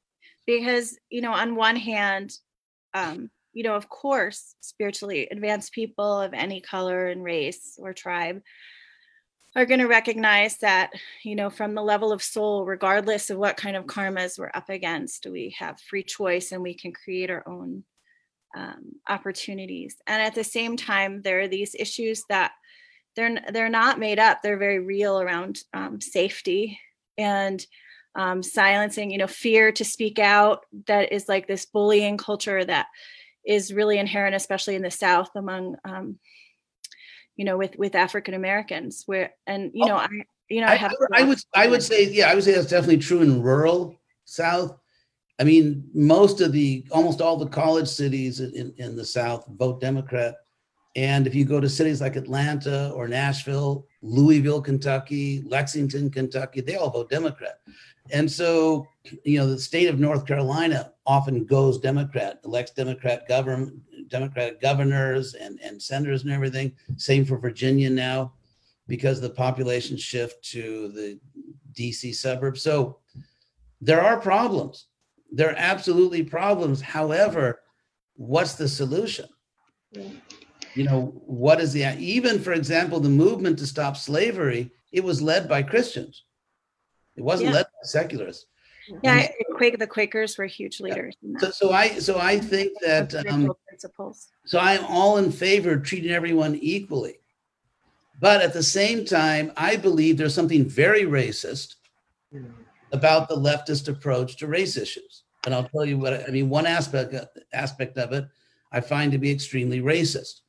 [0.47, 2.33] because you know, on one hand,
[2.93, 8.43] um, you know, of course, spiritually advanced people of any color and race or tribe
[9.57, 10.91] are going to recognize that
[11.23, 14.69] you know from the level of soul regardless of what kind of karmas we're up
[14.69, 17.85] against we have free choice and we can create our own
[18.55, 19.97] um, opportunities.
[20.07, 22.53] And at the same time there are these issues that
[23.17, 24.43] they're they're not made up.
[24.43, 26.81] They're very real around um, safety
[27.17, 27.65] and
[28.17, 30.67] um, silencing you know fear to speak out.
[30.87, 32.87] That is like this bullying culture that
[33.47, 36.19] is really inherent especially in the south among um,
[37.37, 40.09] you know with with african americans where and you oh, know oh, i
[40.49, 42.69] you know i, have I, I would i would say yeah i would say that's
[42.69, 44.79] definitely true in rural south.
[45.39, 49.81] I mean most of the almost all the college cities in, in the south vote
[49.81, 50.37] democrat
[50.97, 56.77] and if you go to cities like Atlanta or Nashville, Louisville, Kentucky, Lexington, Kentucky, they
[56.77, 57.61] all vote Democrat.
[58.11, 58.87] And so,
[59.25, 63.75] you know, the state of North Carolina often goes Democrat, elects Democrat government,
[64.09, 66.73] Democratic governors and, and senators and everything.
[66.97, 68.33] Same for Virginia now,
[68.87, 71.19] because the population shift to the
[71.73, 72.63] DC suburbs.
[72.63, 72.99] So
[73.81, 74.87] there are problems.
[75.33, 76.81] There are absolutely problems.
[76.81, 77.63] However,
[78.15, 79.27] what's the solution?
[80.75, 85.23] You know what is the even for example the movement to stop slavery it was
[85.23, 86.25] led by christians
[87.17, 87.57] it wasn't yeah.
[87.57, 88.47] led by secularists
[89.03, 89.29] yeah
[89.79, 91.39] the quakers were huge leaders yeah.
[91.39, 94.29] so, so i so i think that um, principles.
[94.45, 97.15] so i'm all in favor of treating everyone equally
[98.21, 101.77] but at the same time i believe there's something very racist
[102.93, 106.67] about the leftist approach to race issues and i'll tell you what i mean one
[106.67, 107.15] aspect
[107.53, 108.27] aspect of it
[108.73, 110.41] i find to be extremely racist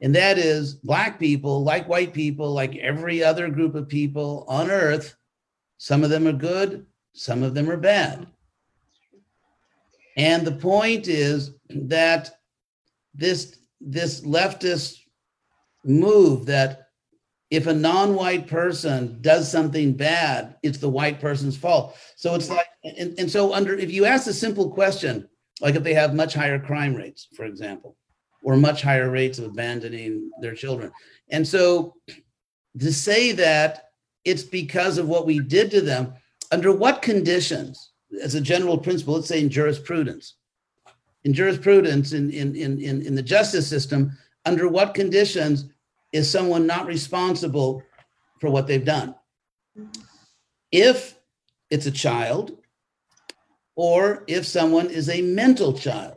[0.00, 4.70] and that is black people, like white people, like every other group of people on
[4.70, 5.14] earth.
[5.78, 8.26] Some of them are good, some of them are bad.
[10.16, 12.30] And the point is that
[13.14, 14.98] this this leftist
[15.84, 16.88] move that
[17.50, 21.96] if a non-white person does something bad, it's the white person's fault.
[22.16, 25.28] So it's like, and, and so under if you ask a simple question,
[25.60, 27.96] like if they have much higher crime rates, for example,
[28.42, 30.90] or much higher rates of abandoning their children.
[31.30, 31.94] And so
[32.78, 33.90] to say that
[34.24, 36.14] it's because of what we did to them,
[36.52, 40.36] under what conditions, as a general principle, let's say in jurisprudence,
[41.24, 44.10] in jurisprudence, in, in, in, in, the justice system,
[44.46, 45.66] under what conditions
[46.12, 47.82] is someone not responsible
[48.40, 49.14] for what they've done?
[50.72, 51.18] If
[51.70, 52.56] it's a child,
[53.76, 56.16] or if someone is a mental child.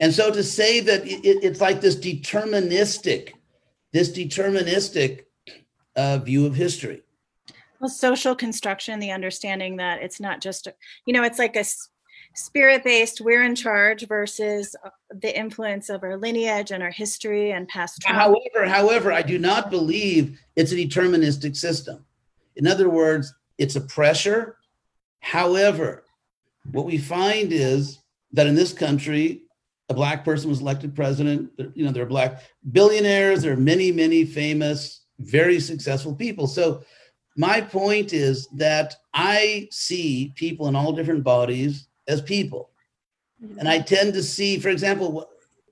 [0.00, 3.32] And so to say that it, it's like this deterministic,
[3.92, 5.24] this deterministic
[5.96, 7.02] uh, view of history.
[7.80, 10.68] Well, social construction, the understanding that it's not just,
[11.06, 11.64] you know, it's like a
[12.34, 17.52] spirit based, we're in charge versus uh, the influence of our lineage and our history
[17.52, 18.18] and past trauma.
[18.18, 22.04] However, however, I do not believe it's a deterministic system.
[22.56, 24.56] In other words, it's a pressure.
[25.20, 26.04] However,
[26.72, 27.98] what we find is
[28.32, 29.42] that in this country,
[29.88, 31.50] a black person was elected president.
[31.74, 33.42] You know, there are black billionaires.
[33.42, 36.46] There are many, many famous, very successful people.
[36.46, 36.82] So
[37.36, 42.70] my point is that I see people in all different bodies as people.
[43.58, 45.28] And I tend to see, for example,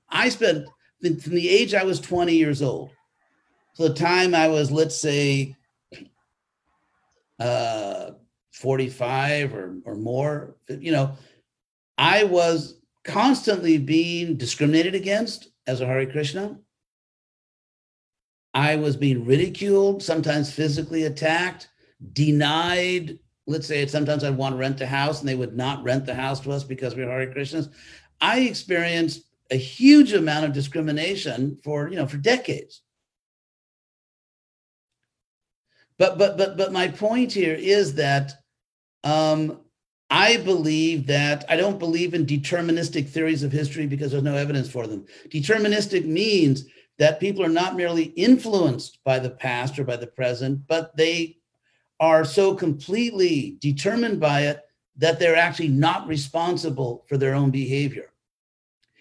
[0.09, 0.67] I spent
[1.03, 2.91] from the age I was 20 years old
[3.77, 5.57] to the time I was, let's say,
[7.39, 8.12] uh,
[8.53, 11.12] 45 or, or more, you know,
[11.99, 16.59] I was constantly being discriminated against as a Hare Krishna.
[18.53, 21.69] I was being ridiculed, sometimes physically attacked,
[22.13, 23.19] denied.
[23.47, 26.15] Let's say sometimes I'd want to rent a house and they would not rent the
[26.15, 27.71] house to us because we are Hare Krishnas.
[28.21, 32.83] I experienced a huge amount of discrimination for, you know, for decades.
[35.99, 38.33] But but but but my point here is that
[39.05, 39.61] um,
[40.11, 44.71] I believe that I don't believe in deterministic theories of history because there's no evidence
[44.71, 45.05] for them.
[45.29, 46.67] Deterministic means
[46.99, 51.39] that people are not merely influenced by the past or by the present, but they
[51.99, 54.63] are so completely determined by it
[54.97, 58.13] that they're actually not responsible for their own behavior.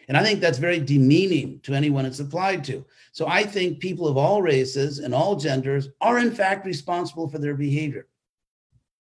[0.08, 2.86] And I think that's very demeaning to anyone it's applied to.
[3.12, 7.38] So I think people of all races and all genders are, in fact, responsible for
[7.38, 8.08] their behavior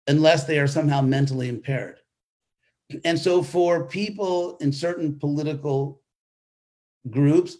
[0.07, 1.97] unless they are somehow mentally impaired.
[3.03, 6.01] And so for people in certain political
[7.09, 7.57] groups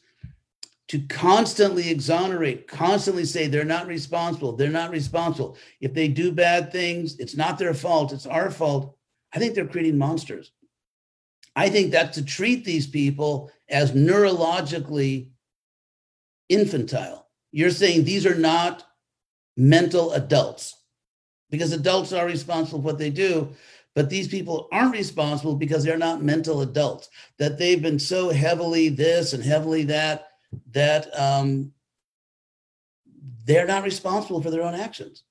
[0.87, 5.57] to constantly exonerate, constantly say they're not responsible, they're not responsible.
[5.81, 8.95] If they do bad things, it's not their fault, it's our fault.
[9.33, 10.51] I think they're creating monsters.
[11.55, 15.29] I think that to treat these people as neurologically
[16.49, 17.29] infantile.
[17.51, 18.83] You're saying these are not
[19.57, 20.75] mental adults
[21.55, 23.49] because adults are responsible for what they do.
[23.93, 28.89] But these people aren't responsible because they're not mental adults, that they've been so heavily
[28.89, 30.27] this and heavily that,
[30.71, 31.71] that um,
[33.45, 35.23] they're not responsible for their own actions.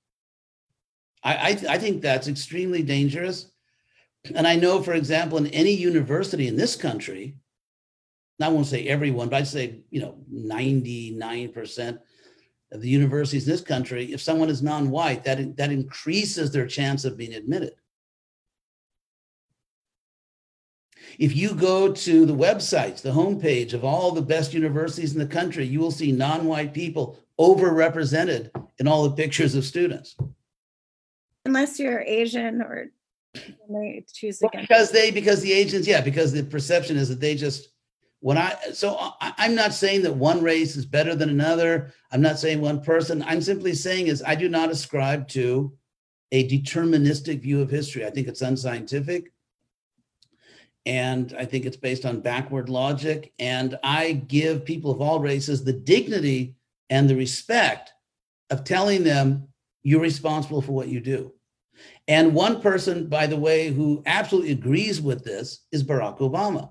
[1.22, 3.50] I, I, I think that's extremely dangerous.
[4.34, 7.36] And I know, for example, in any university in this country,
[8.40, 11.98] I won't say everyone, but I'd say, you know, 99% of
[12.80, 17.16] the universities in this country, if someone is non-white, that, that increases their chance of
[17.16, 17.74] being admitted.
[21.18, 25.26] If you go to the websites, the homepage of all the best universities in the
[25.26, 30.16] country, you will see non-white people overrepresented in all the pictures of students.
[31.44, 32.90] Unless you're Asian or
[33.68, 37.34] they choose well, because they because the agents, yeah, because the perception is that they
[37.34, 37.70] just
[38.24, 41.92] when I so I, I'm not saying that one race is better than another.
[42.10, 43.22] I'm not saying one person.
[43.22, 45.74] I'm simply saying is I do not ascribe to
[46.32, 48.06] a deterministic view of history.
[48.06, 49.30] I think it's unscientific.
[50.86, 53.34] And I think it's based on backward logic.
[53.38, 56.54] And I give people of all races the dignity
[56.88, 57.92] and the respect
[58.48, 59.48] of telling them
[59.82, 61.30] you're responsible for what you do.
[62.08, 66.70] And one person, by the way, who absolutely agrees with this is Barack Obama.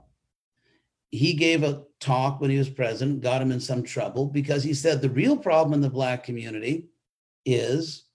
[1.14, 4.74] He gave a talk when he was president, got him in some trouble because he
[4.74, 6.88] said the real problem in the Black community
[7.46, 8.06] is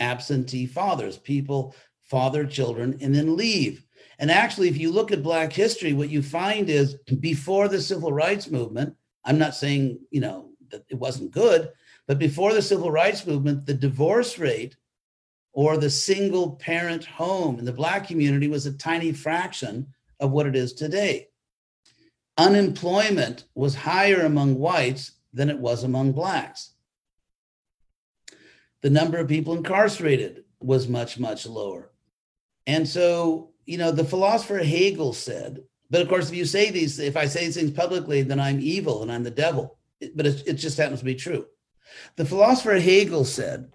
[0.00, 1.18] absentee fathers.
[1.18, 3.84] People father children and then leave.
[4.18, 8.10] And actually, if you look at Black history, what you find is before the civil
[8.10, 8.96] rights movement,
[9.26, 11.70] I'm not saying, you know, that it wasn't good,
[12.06, 14.76] but before the civil rights movement, the divorce rate
[15.52, 19.86] or the single parent home in the Black community was a tiny fraction
[20.20, 21.26] of what it is today.
[22.40, 26.70] Unemployment was higher among whites than it was among Blacks.
[28.80, 31.90] The number of people incarcerated was much, much lower.
[32.66, 36.98] And so you know, the philosopher Hegel said, but of course, if you say these,
[36.98, 39.78] if I say these things publicly, then I'm evil and I'm the devil.
[40.16, 41.46] But it, it just happens to be true.
[42.16, 43.70] The philosopher Hegel said,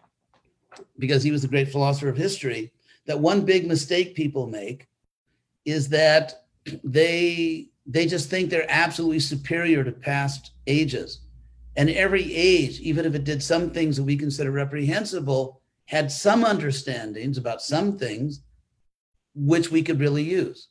[1.00, 2.74] because he was a great philosopher of history,
[3.06, 4.90] that one big mistake people make
[5.64, 6.44] is that
[6.84, 11.22] they they just think they're absolutely superior to past ages.
[11.76, 16.44] And every age, even if it did some things that we consider reprehensible, had some
[16.44, 18.42] understandings about some things
[19.36, 20.70] which we could really use.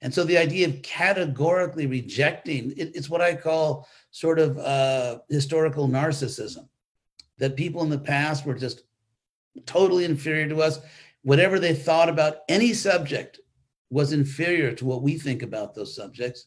[0.00, 5.18] And so the idea of categorically rejecting it, it's what I call sort of uh,
[5.28, 6.68] historical narcissism,
[7.38, 8.82] that people in the past were just
[9.66, 10.78] totally inferior to us.
[11.22, 13.40] Whatever they thought about any subject
[13.90, 16.46] was inferior to what we think about those subjects,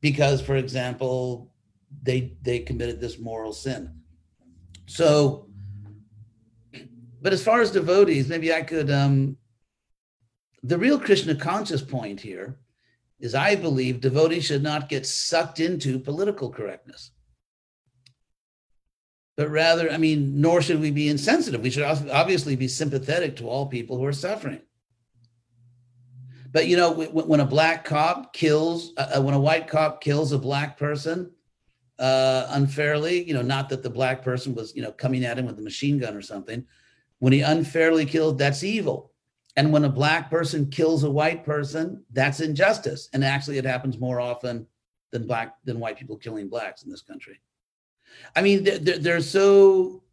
[0.00, 1.52] because, for example,
[2.02, 4.00] they they committed this moral sin.
[4.86, 5.48] So,
[7.22, 9.36] but as far as devotees, maybe I could um,
[10.62, 12.58] the real Krishna conscious point here
[13.20, 17.12] is I believe devotees should not get sucked into political correctness.
[19.36, 21.60] But rather, I mean, nor should we be insensitive.
[21.60, 24.60] We should obviously be sympathetic to all people who are suffering.
[26.54, 30.30] But you know, when a black cop kills, uh, uh, when a white cop kills
[30.30, 31.32] a black person
[31.98, 35.46] uh, unfairly, you know, not that the black person was, you know, coming at him
[35.46, 36.64] with a machine gun or something.
[37.18, 39.10] When he unfairly killed, that's evil.
[39.56, 43.08] And when a black person kills a white person, that's injustice.
[43.12, 44.64] And actually, it happens more often
[45.10, 47.40] than black than white people killing blacks in this country.
[48.36, 50.04] I mean, they're, they're so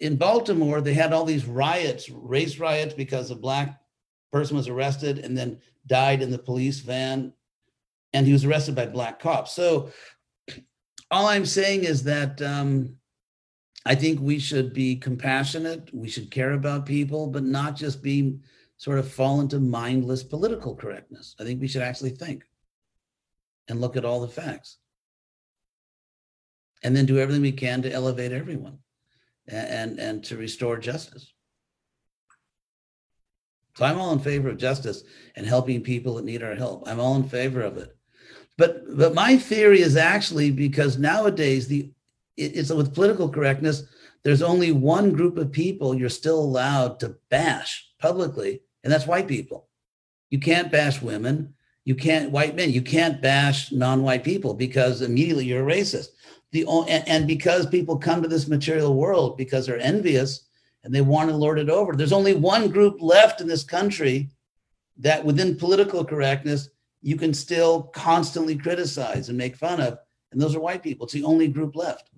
[0.00, 3.80] in Baltimore, they had all these riots, race riots, because of black
[4.32, 7.32] person was arrested and then died in the police van
[8.12, 9.52] and he was arrested by black cops.
[9.52, 9.90] So
[11.10, 12.96] all I'm saying is that um,
[13.86, 15.90] I think we should be compassionate.
[15.94, 18.38] We should care about people, but not just be
[18.76, 21.34] sort of fall into mindless political correctness.
[21.40, 22.44] I think we should actually think
[23.68, 24.78] and look at all the facts
[26.82, 28.78] and then do everything we can to elevate everyone
[29.48, 31.32] and, and, and to restore justice.
[33.78, 35.04] So I'm all in favor of justice
[35.36, 36.88] and helping people that need our help.
[36.88, 37.96] I'm all in favor of it.
[38.56, 41.92] But but my theory is actually because nowadays the
[42.36, 43.84] it's with political correctness,
[44.24, 49.28] there's only one group of people you're still allowed to bash publicly, and that's white
[49.28, 49.68] people.
[50.30, 55.44] You can't bash women, you can't white men, you can't bash non-white people because immediately
[55.44, 56.08] you're a racist.
[56.50, 60.47] The and, because people come to this material world because they're envious
[60.88, 61.94] and they want to lord it over.
[61.94, 64.30] There's only one group left in this country
[64.96, 66.70] that within political correctness,
[67.02, 69.98] you can still constantly criticize and make fun of.
[70.32, 71.04] And those are white people.
[71.04, 72.08] It's the only group left.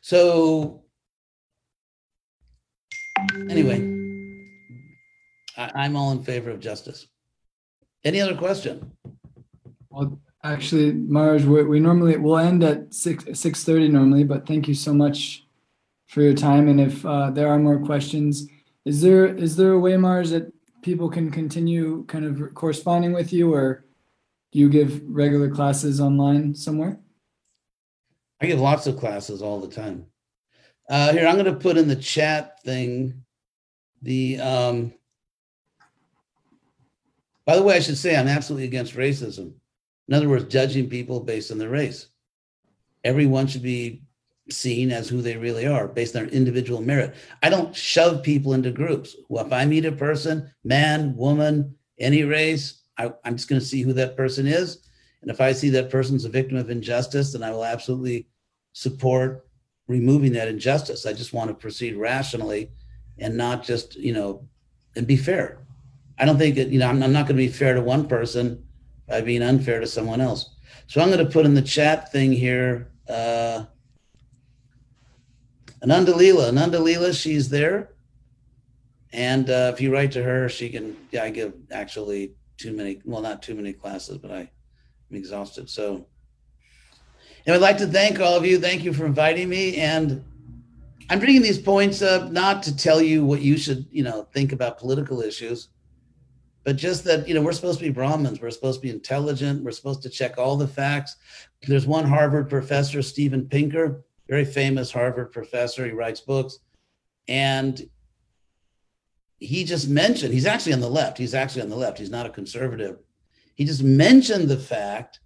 [0.00, 0.82] So,
[3.48, 3.76] anyway,
[5.56, 7.06] I, am all in favor of justice.
[8.02, 8.90] Any other question?
[9.90, 10.18] Well,
[10.52, 14.94] Actually, Maharaj, we, normally we'll end at six six thirty normally, but thank you so
[14.94, 15.44] much
[16.06, 16.68] for your time.
[16.68, 18.46] And if uh, there are more questions,
[18.84, 20.52] is there is there a way, Maharaj, that
[20.82, 23.84] people can continue kind of corresponding with you, or
[24.52, 27.00] do you give regular classes online somewhere?
[28.40, 30.06] I give lots of classes all the time.
[30.88, 33.24] Uh, here, I'm going to put in the chat thing
[34.00, 34.38] the.
[34.38, 34.92] Um,
[37.44, 39.54] by the way, I should say I'm absolutely against racism.
[40.08, 42.08] In other words, judging people based on their race.
[43.04, 44.02] Everyone should be
[44.50, 47.14] seen as who they really are based on their individual merit.
[47.42, 49.16] I don't shove people into groups.
[49.28, 53.66] Well, if I meet a person, man, woman, any race, I, am just going to
[53.66, 54.78] see who that person is.
[55.22, 58.28] And if I see that person's a victim of injustice, then I will absolutely
[58.72, 59.48] support
[59.88, 61.06] removing that injustice.
[61.06, 62.70] I just want to proceed rationally
[63.18, 64.46] and not just, you know,
[64.94, 65.58] and be fair.
[66.18, 68.65] I don't think you know, I'm, I'm not going to be fair to one person
[69.08, 70.50] by being unfair to someone else.
[70.86, 72.90] So I'm going to put in the chat thing here.
[73.08, 73.64] Uh,
[75.82, 77.90] Ananda Leela, Ananda Leela, she's there.
[79.12, 83.00] And uh, if you write to her, she can, yeah, I give actually too many,
[83.04, 85.70] well, not too many classes, but I, am exhausted.
[85.70, 86.06] So,
[87.46, 88.58] and I'd like to thank all of you.
[88.58, 89.76] Thank you for inviting me.
[89.76, 90.24] And
[91.08, 94.52] I'm bringing these points up not to tell you what you should, you know, think
[94.52, 95.68] about political issues,
[96.66, 98.42] but just that you know we're supposed to be brahmins.
[98.42, 99.64] We're supposed to be intelligent.
[99.64, 101.16] We're supposed to check all the facts.
[101.62, 105.84] There's one harvard professor steven pinker very famous harvard professor.
[105.84, 106.58] He writes books.
[107.28, 107.88] And
[109.38, 111.18] he just mentioned he's actually on the left.
[111.18, 111.98] He's actually on the left.
[111.98, 112.98] He's not a conservative.
[113.54, 115.20] He just mentioned the fact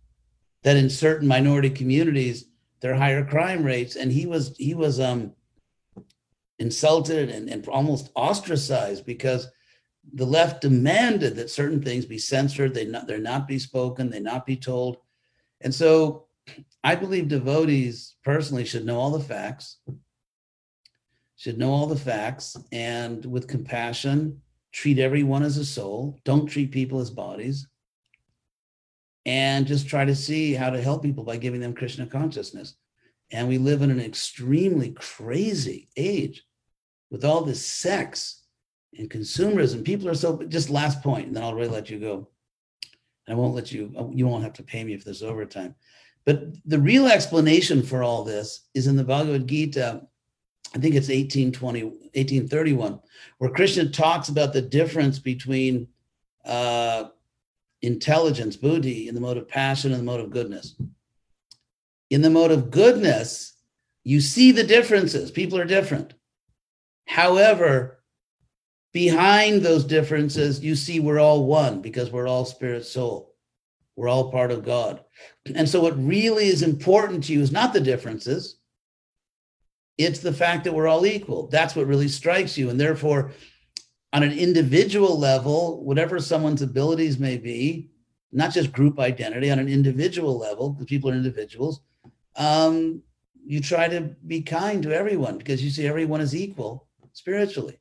[0.63, 2.47] that in certain minority communities
[2.81, 3.97] there are higher crime rates.
[3.97, 5.33] And he was he was um
[6.59, 9.49] insulted and, and almost ostracized because
[10.15, 14.21] the left demanded that certain things be censored, they not, they're not be spoken, they
[14.21, 14.99] not be told.
[15.61, 16.27] And so
[16.83, 19.79] I believe devotees personally should know all the facts,
[21.37, 24.41] should know all the facts, and with compassion,
[24.73, 26.19] treat everyone as a soul.
[26.25, 27.67] Don't treat people as bodies.
[29.27, 32.75] And just try to see how to help people by giving them Krishna consciousness.
[33.31, 36.43] And we live in an extremely crazy age
[37.11, 38.40] with all this sex
[38.99, 39.85] and consumerism.
[39.85, 42.29] People are so just last point, and then I'll really let you go.
[43.29, 45.75] I won't let you, you won't have to pay me if there's overtime.
[46.25, 50.03] But the real explanation for all this is in the Bhagavad Gita,
[50.75, 53.01] I think it's 1820, 1831,
[53.39, 55.89] where Krishna talks about the difference between
[56.45, 57.05] uh,
[57.83, 60.81] intelligence, buddhi, in the mode of passion and the mode of goodness.
[62.11, 63.55] In the mode of goodness,
[64.03, 65.31] you see the differences.
[65.31, 66.15] People are different.
[67.07, 68.00] However,
[68.93, 73.35] behind those differences, you see we're all one because we're all spirit soul.
[73.97, 75.05] We're all part of God.
[75.55, 78.57] And so, what really is important to you is not the differences,
[79.99, 81.49] it's the fact that we're all equal.
[81.49, 82.71] That's what really strikes you.
[82.71, 83.33] And therefore,
[84.13, 87.91] on an individual level, whatever someone's abilities may be,
[88.33, 91.81] not just group identity, on an individual level, because people are individuals,
[92.37, 93.03] um,
[93.45, 97.80] you try to be kind to everyone because you see everyone is equal spiritually.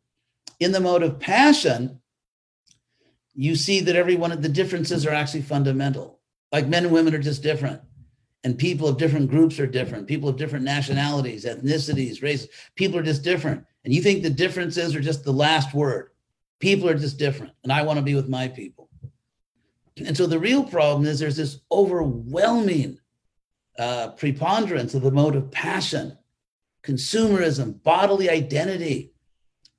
[0.60, 2.02] In the mode of passion,
[3.34, 6.20] you see that everyone, the differences are actually fundamental.
[6.52, 7.82] Like men and women are just different.
[8.44, 10.08] And people of different groups are different.
[10.08, 13.66] People of different nationalities, ethnicities, races, people are just different.
[13.84, 16.12] And you think the differences are just the last word.
[16.60, 17.54] People are just different.
[17.64, 18.90] And I want to be with my people.
[19.98, 23.00] And so the real problem is there's this overwhelming
[23.78, 26.18] uh, preponderance of the mode of passion,
[26.84, 29.14] consumerism, bodily identity.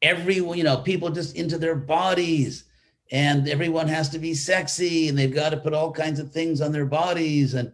[0.03, 2.65] Everyone, you know, people just into their bodies,
[3.13, 6.61] and everyone has to be sexy, and they've got to put all kinds of things
[6.61, 7.73] on their bodies, and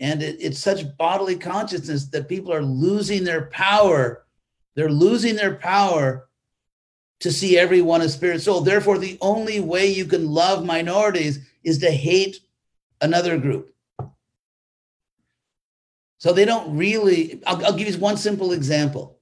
[0.00, 4.24] and it, it's such bodily consciousness that people are losing their power.
[4.74, 6.28] They're losing their power
[7.20, 8.60] to see everyone as spirit soul.
[8.60, 12.38] Therefore, the only way you can love minorities is to hate
[13.00, 13.74] another group.
[16.18, 19.17] So they don't really, I'll, I'll, give you one simple example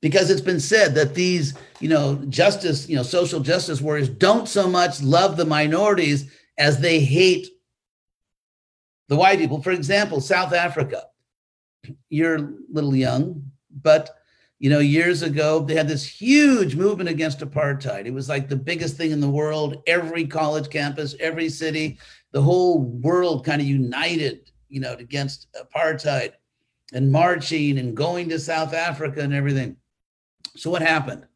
[0.00, 4.48] because it's been said that these, you know, justice, you know, social justice warriors don't
[4.48, 7.48] so much love the minorities as they hate
[9.08, 9.62] the white people.
[9.62, 11.04] For example, South Africa.
[12.08, 13.50] You're a little young,
[13.82, 14.10] but
[14.58, 18.06] you know, years ago, they had this huge movement against apartheid.
[18.06, 19.82] It was like the biggest thing in the world.
[19.86, 21.98] Every college campus, every city,
[22.32, 26.32] the whole world kind of united you know, against apartheid
[26.92, 29.76] and marching and going to South Africa and everything.
[30.56, 31.26] So what happened?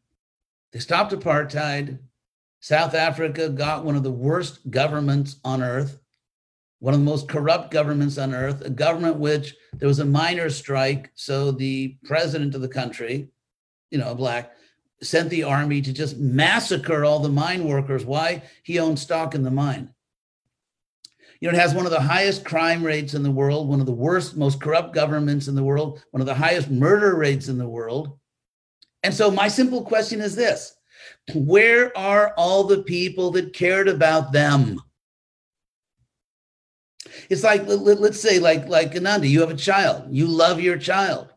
[0.71, 1.99] They stopped apartheid.
[2.59, 5.99] South Africa got one of the worst governments on earth,
[6.79, 10.55] one of the most corrupt governments on earth, a government which there was a miners'
[10.55, 11.11] strike.
[11.15, 13.29] So the president of the country,
[13.89, 14.51] you know, a black,
[15.01, 18.05] sent the army to just massacre all the mine workers.
[18.05, 18.43] Why?
[18.63, 19.93] He owned stock in the mine.
[21.39, 23.87] You know, it has one of the highest crime rates in the world, one of
[23.87, 27.57] the worst, most corrupt governments in the world, one of the highest murder rates in
[27.57, 28.19] the world.
[29.03, 30.75] And so, my simple question is this
[31.33, 34.79] Where are all the people that cared about them?
[37.29, 41.33] It's like, let's say, like, like Ananda, you have a child, you love your child.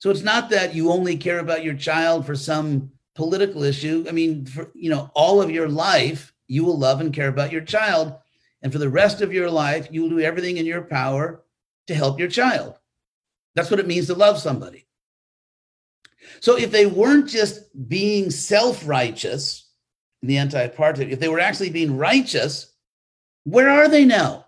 [0.00, 4.06] So it's not that you only care about your child for some political issue.
[4.08, 7.50] I mean, for, you know, all of your life, you will love and care about
[7.50, 8.14] your child
[8.62, 11.44] and for the rest of your life, you will do everything in your power
[11.86, 12.78] to help your child.
[13.54, 14.86] That's what it means to love somebody.
[16.40, 19.70] So if they weren't just being self righteous
[20.22, 22.72] in the anti apartheid, if they were actually being righteous,
[23.44, 24.46] where are they now?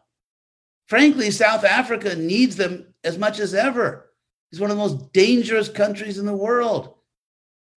[0.89, 4.12] Frankly, South Africa needs them as much as ever.
[4.51, 6.94] It's one of the most dangerous countries in the world.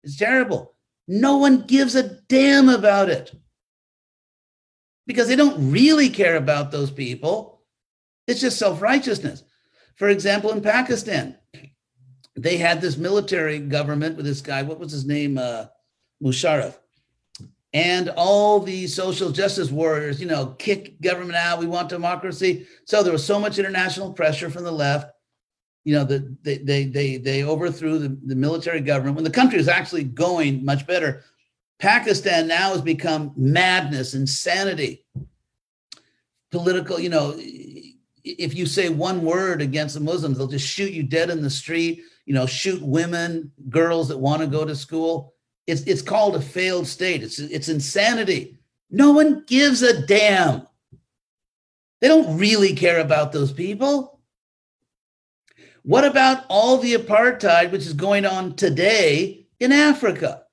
[0.02, 0.74] It's terrible.
[1.06, 3.32] No one gives a damn about it
[5.06, 7.62] because they don't really care about those people.
[8.26, 9.44] It's just self righteousness.
[9.96, 11.36] For example, in Pakistan,
[12.36, 15.38] they had this military government with this guy, what was his name?
[15.38, 15.66] Uh,
[16.22, 16.76] Musharraf.
[17.72, 21.58] And all the social justice warriors, you know, kick government out.
[21.58, 22.66] We want democracy.
[22.84, 25.12] So there was so much international pressure from the left,
[25.82, 29.58] you know, that they, they, they, they overthrew the, the military government when the country
[29.58, 31.24] was actually going much better.
[31.80, 35.04] Pakistan now has become madness, insanity,
[36.52, 37.00] political.
[37.00, 41.28] You know, if you say one word against the Muslims, they'll just shoot you dead
[41.28, 42.02] in the street.
[42.26, 45.34] You know, shoot women, girls that want to go to school.
[45.66, 47.22] It's it's called a failed state.
[47.22, 48.58] It's it's insanity.
[48.90, 50.66] No one gives a damn.
[52.00, 54.20] They don't really care about those people.
[55.82, 60.44] What about all the apartheid which is going on today in Africa?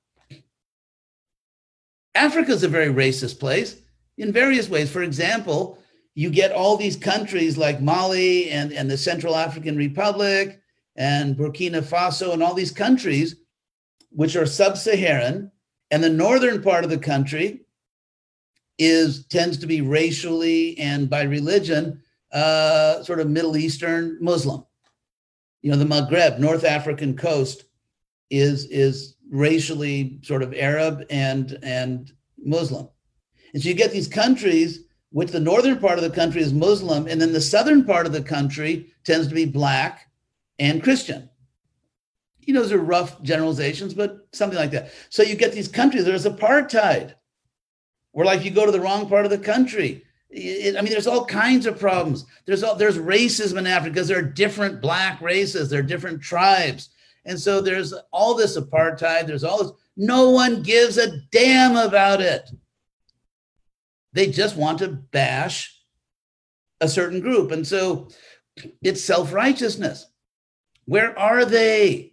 [2.14, 3.76] Africa is a very racist place
[4.18, 4.90] in various ways.
[4.90, 5.78] For example,
[6.14, 10.61] you get all these countries like Mali and, and the Central African Republic
[10.96, 13.36] and Burkina Faso and all these countries,
[14.10, 15.50] which are sub-Saharan,
[15.90, 17.60] and the northern part of the country
[18.78, 22.02] is tends to be racially and by religion
[22.32, 24.64] uh, sort of Middle Eastern Muslim.
[25.60, 27.64] You know, the Maghreb, North African coast,
[28.30, 32.12] is is racially sort of Arab and and
[32.42, 32.88] Muslim.
[33.52, 37.06] And so you get these countries which the northern part of the country is Muslim,
[37.06, 40.08] and then the southern part of the country tends to be black
[40.62, 41.28] and Christian.
[42.40, 44.92] You know, those are rough generalizations, but something like that.
[45.10, 47.14] So you get these countries, there's apartheid,
[48.12, 50.04] where like you go to the wrong part of the country.
[50.30, 52.24] It, I mean, there's all kinds of problems.
[52.46, 56.22] There's all, there's racism in Africa because there are different black races, there are different
[56.22, 56.90] tribes,
[57.24, 59.26] and so there's all this apartheid.
[59.26, 59.72] There's all this.
[59.96, 62.48] No one gives a damn about it.
[64.12, 65.76] They just want to bash
[66.80, 68.08] a certain group, and so
[68.80, 70.06] it's self righteousness.
[70.92, 72.12] Where are they?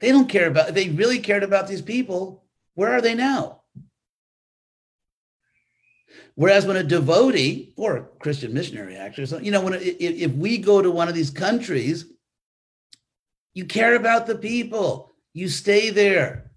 [0.00, 0.74] They don't care about.
[0.74, 2.42] They really cared about these people.
[2.74, 3.60] Where are they now?
[6.34, 10.32] Whereas when a devotee or a Christian missionary, actually, so, you know, when if, if
[10.32, 12.06] we go to one of these countries,
[13.52, 15.14] you care about the people.
[15.32, 16.50] You stay there.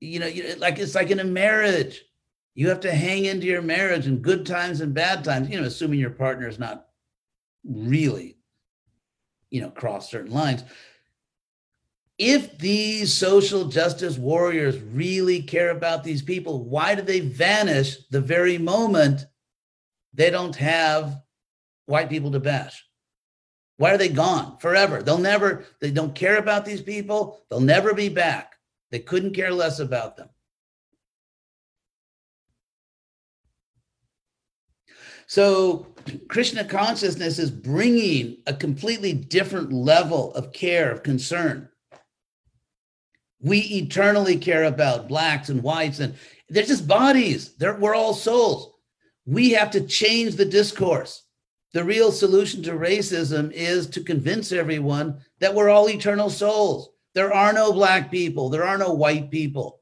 [0.00, 2.02] You know, you, like it's like in a marriage.
[2.56, 5.48] You have to hang into your marriage in good times and bad times.
[5.48, 6.88] You know, assuming your partner is not
[7.64, 8.33] really,
[9.54, 10.64] you know, cross certain lines.
[12.18, 18.20] If these social justice warriors really care about these people, why do they vanish the
[18.20, 19.26] very moment
[20.12, 21.22] they don't have
[21.86, 22.84] white people to bash?
[23.76, 25.04] Why are they gone forever?
[25.04, 27.40] They'll never, they don't care about these people.
[27.48, 28.56] They'll never be back.
[28.90, 30.30] They couldn't care less about them.
[35.28, 35.93] So,
[36.28, 41.68] Krishna consciousness is bringing a completely different level of care, of concern.
[43.40, 46.14] We eternally care about blacks and whites, and
[46.48, 47.54] they're just bodies.
[47.56, 48.72] They're, we're all souls.
[49.26, 51.22] We have to change the discourse.
[51.72, 56.90] The real solution to racism is to convince everyone that we're all eternal souls.
[57.14, 59.80] There are no black people, there are no white people.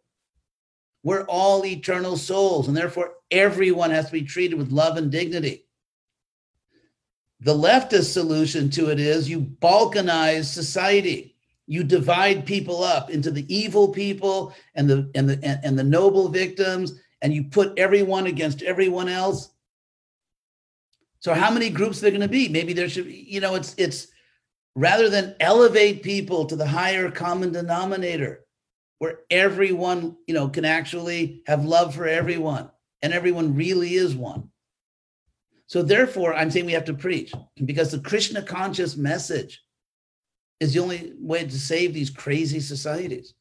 [1.02, 5.64] We're all eternal souls, and therefore everyone has to be treated with love and dignity.
[7.44, 11.34] The leftist solution to it is you balkanize society.
[11.66, 15.82] You divide people up into the evil people and the and the and, and the
[15.82, 19.50] noble victims, and you put everyone against everyone else.
[21.18, 22.48] So how many groups are there going to be?
[22.48, 24.06] Maybe there should, you know, it's it's
[24.76, 28.44] rather than elevate people to the higher common denominator,
[28.98, 32.70] where everyone, you know, can actually have love for everyone
[33.02, 34.51] and everyone really is one.
[35.72, 37.32] So therefore, I'm saying we have to preach
[37.64, 39.64] because the Krishna conscious message
[40.60, 43.32] is the only way to save these crazy societies.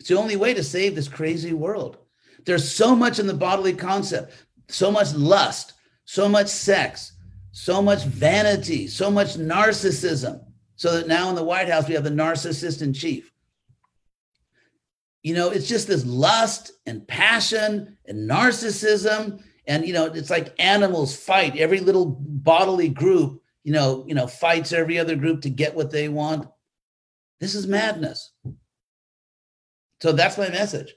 [0.00, 1.98] It's the only way to save this crazy world.
[2.46, 4.32] There's so much in the bodily concept,
[4.66, 5.74] so much lust,
[6.04, 7.12] so much sex,
[7.52, 10.40] so much vanity, so much narcissism
[10.74, 13.32] so that now in the White House, we have the narcissist in chief.
[15.22, 19.42] You know, it's just this lust and passion and narcissism.
[19.66, 21.56] And, you know, it's like animals fight.
[21.56, 25.90] Every little bodily group, you know, you know, fights every other group to get what
[25.90, 26.48] they want.
[27.40, 28.32] This is madness.
[30.00, 30.94] So that's my message.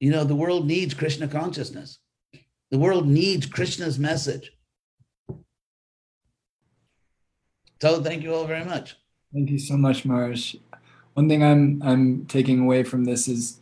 [0.00, 1.98] You know, the world needs Krishna consciousness.
[2.70, 4.52] The world needs Krishna's message.
[7.80, 8.96] So thank you all very much.
[9.32, 10.56] Thank you so much, Maharaj.
[11.16, 13.58] One thing I'm I'm taking away from this is,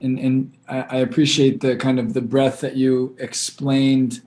[0.00, 4.22] and and I, I appreciate the kind of the breadth that you explained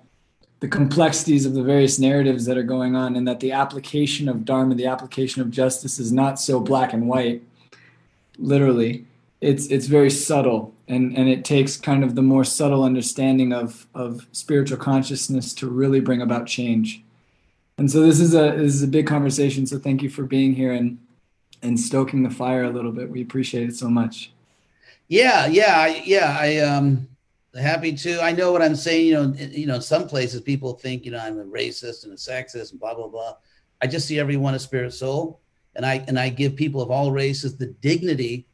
[0.62, 4.46] the complexities of the various narratives that are going on, and that the application of
[4.46, 7.42] dharma, the application of justice, is not so black and white.
[8.38, 9.06] Literally,
[9.42, 13.86] it's it's very subtle, and and it takes kind of the more subtle understanding of
[13.94, 17.04] of spiritual consciousness to really bring about change
[17.78, 19.66] and so this is a this is a big conversation.
[19.66, 21.00] So thank you for being here and
[21.62, 23.10] and stoking the fire a little bit.
[23.10, 24.32] We appreciate it so much.
[25.08, 26.38] Yeah, yeah, yeah.
[26.40, 27.08] I um
[27.56, 28.22] happy to.
[28.22, 29.08] I know what I'm saying.
[29.08, 32.16] You know, you know, some places people think you know I'm a racist and a
[32.16, 33.36] sexist and blah blah blah.
[33.82, 35.42] I just see everyone as spirit soul,
[35.76, 38.48] and I and I give people of all races the dignity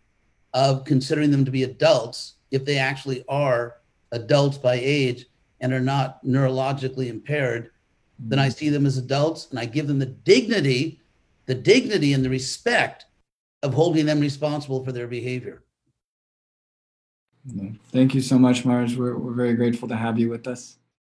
[0.54, 3.76] of considering them to be adults if they actually are
[4.12, 5.26] adults by age
[5.60, 7.72] and are not neurologically impaired
[8.20, 11.00] then I see them as adults and I give them the dignity,
[11.48, 13.06] the dignity and the respect
[13.64, 15.64] of holding them responsible for their behavior.
[17.92, 18.96] Thank you so much, Mars.
[18.96, 20.78] We're, we're very grateful to have you with us.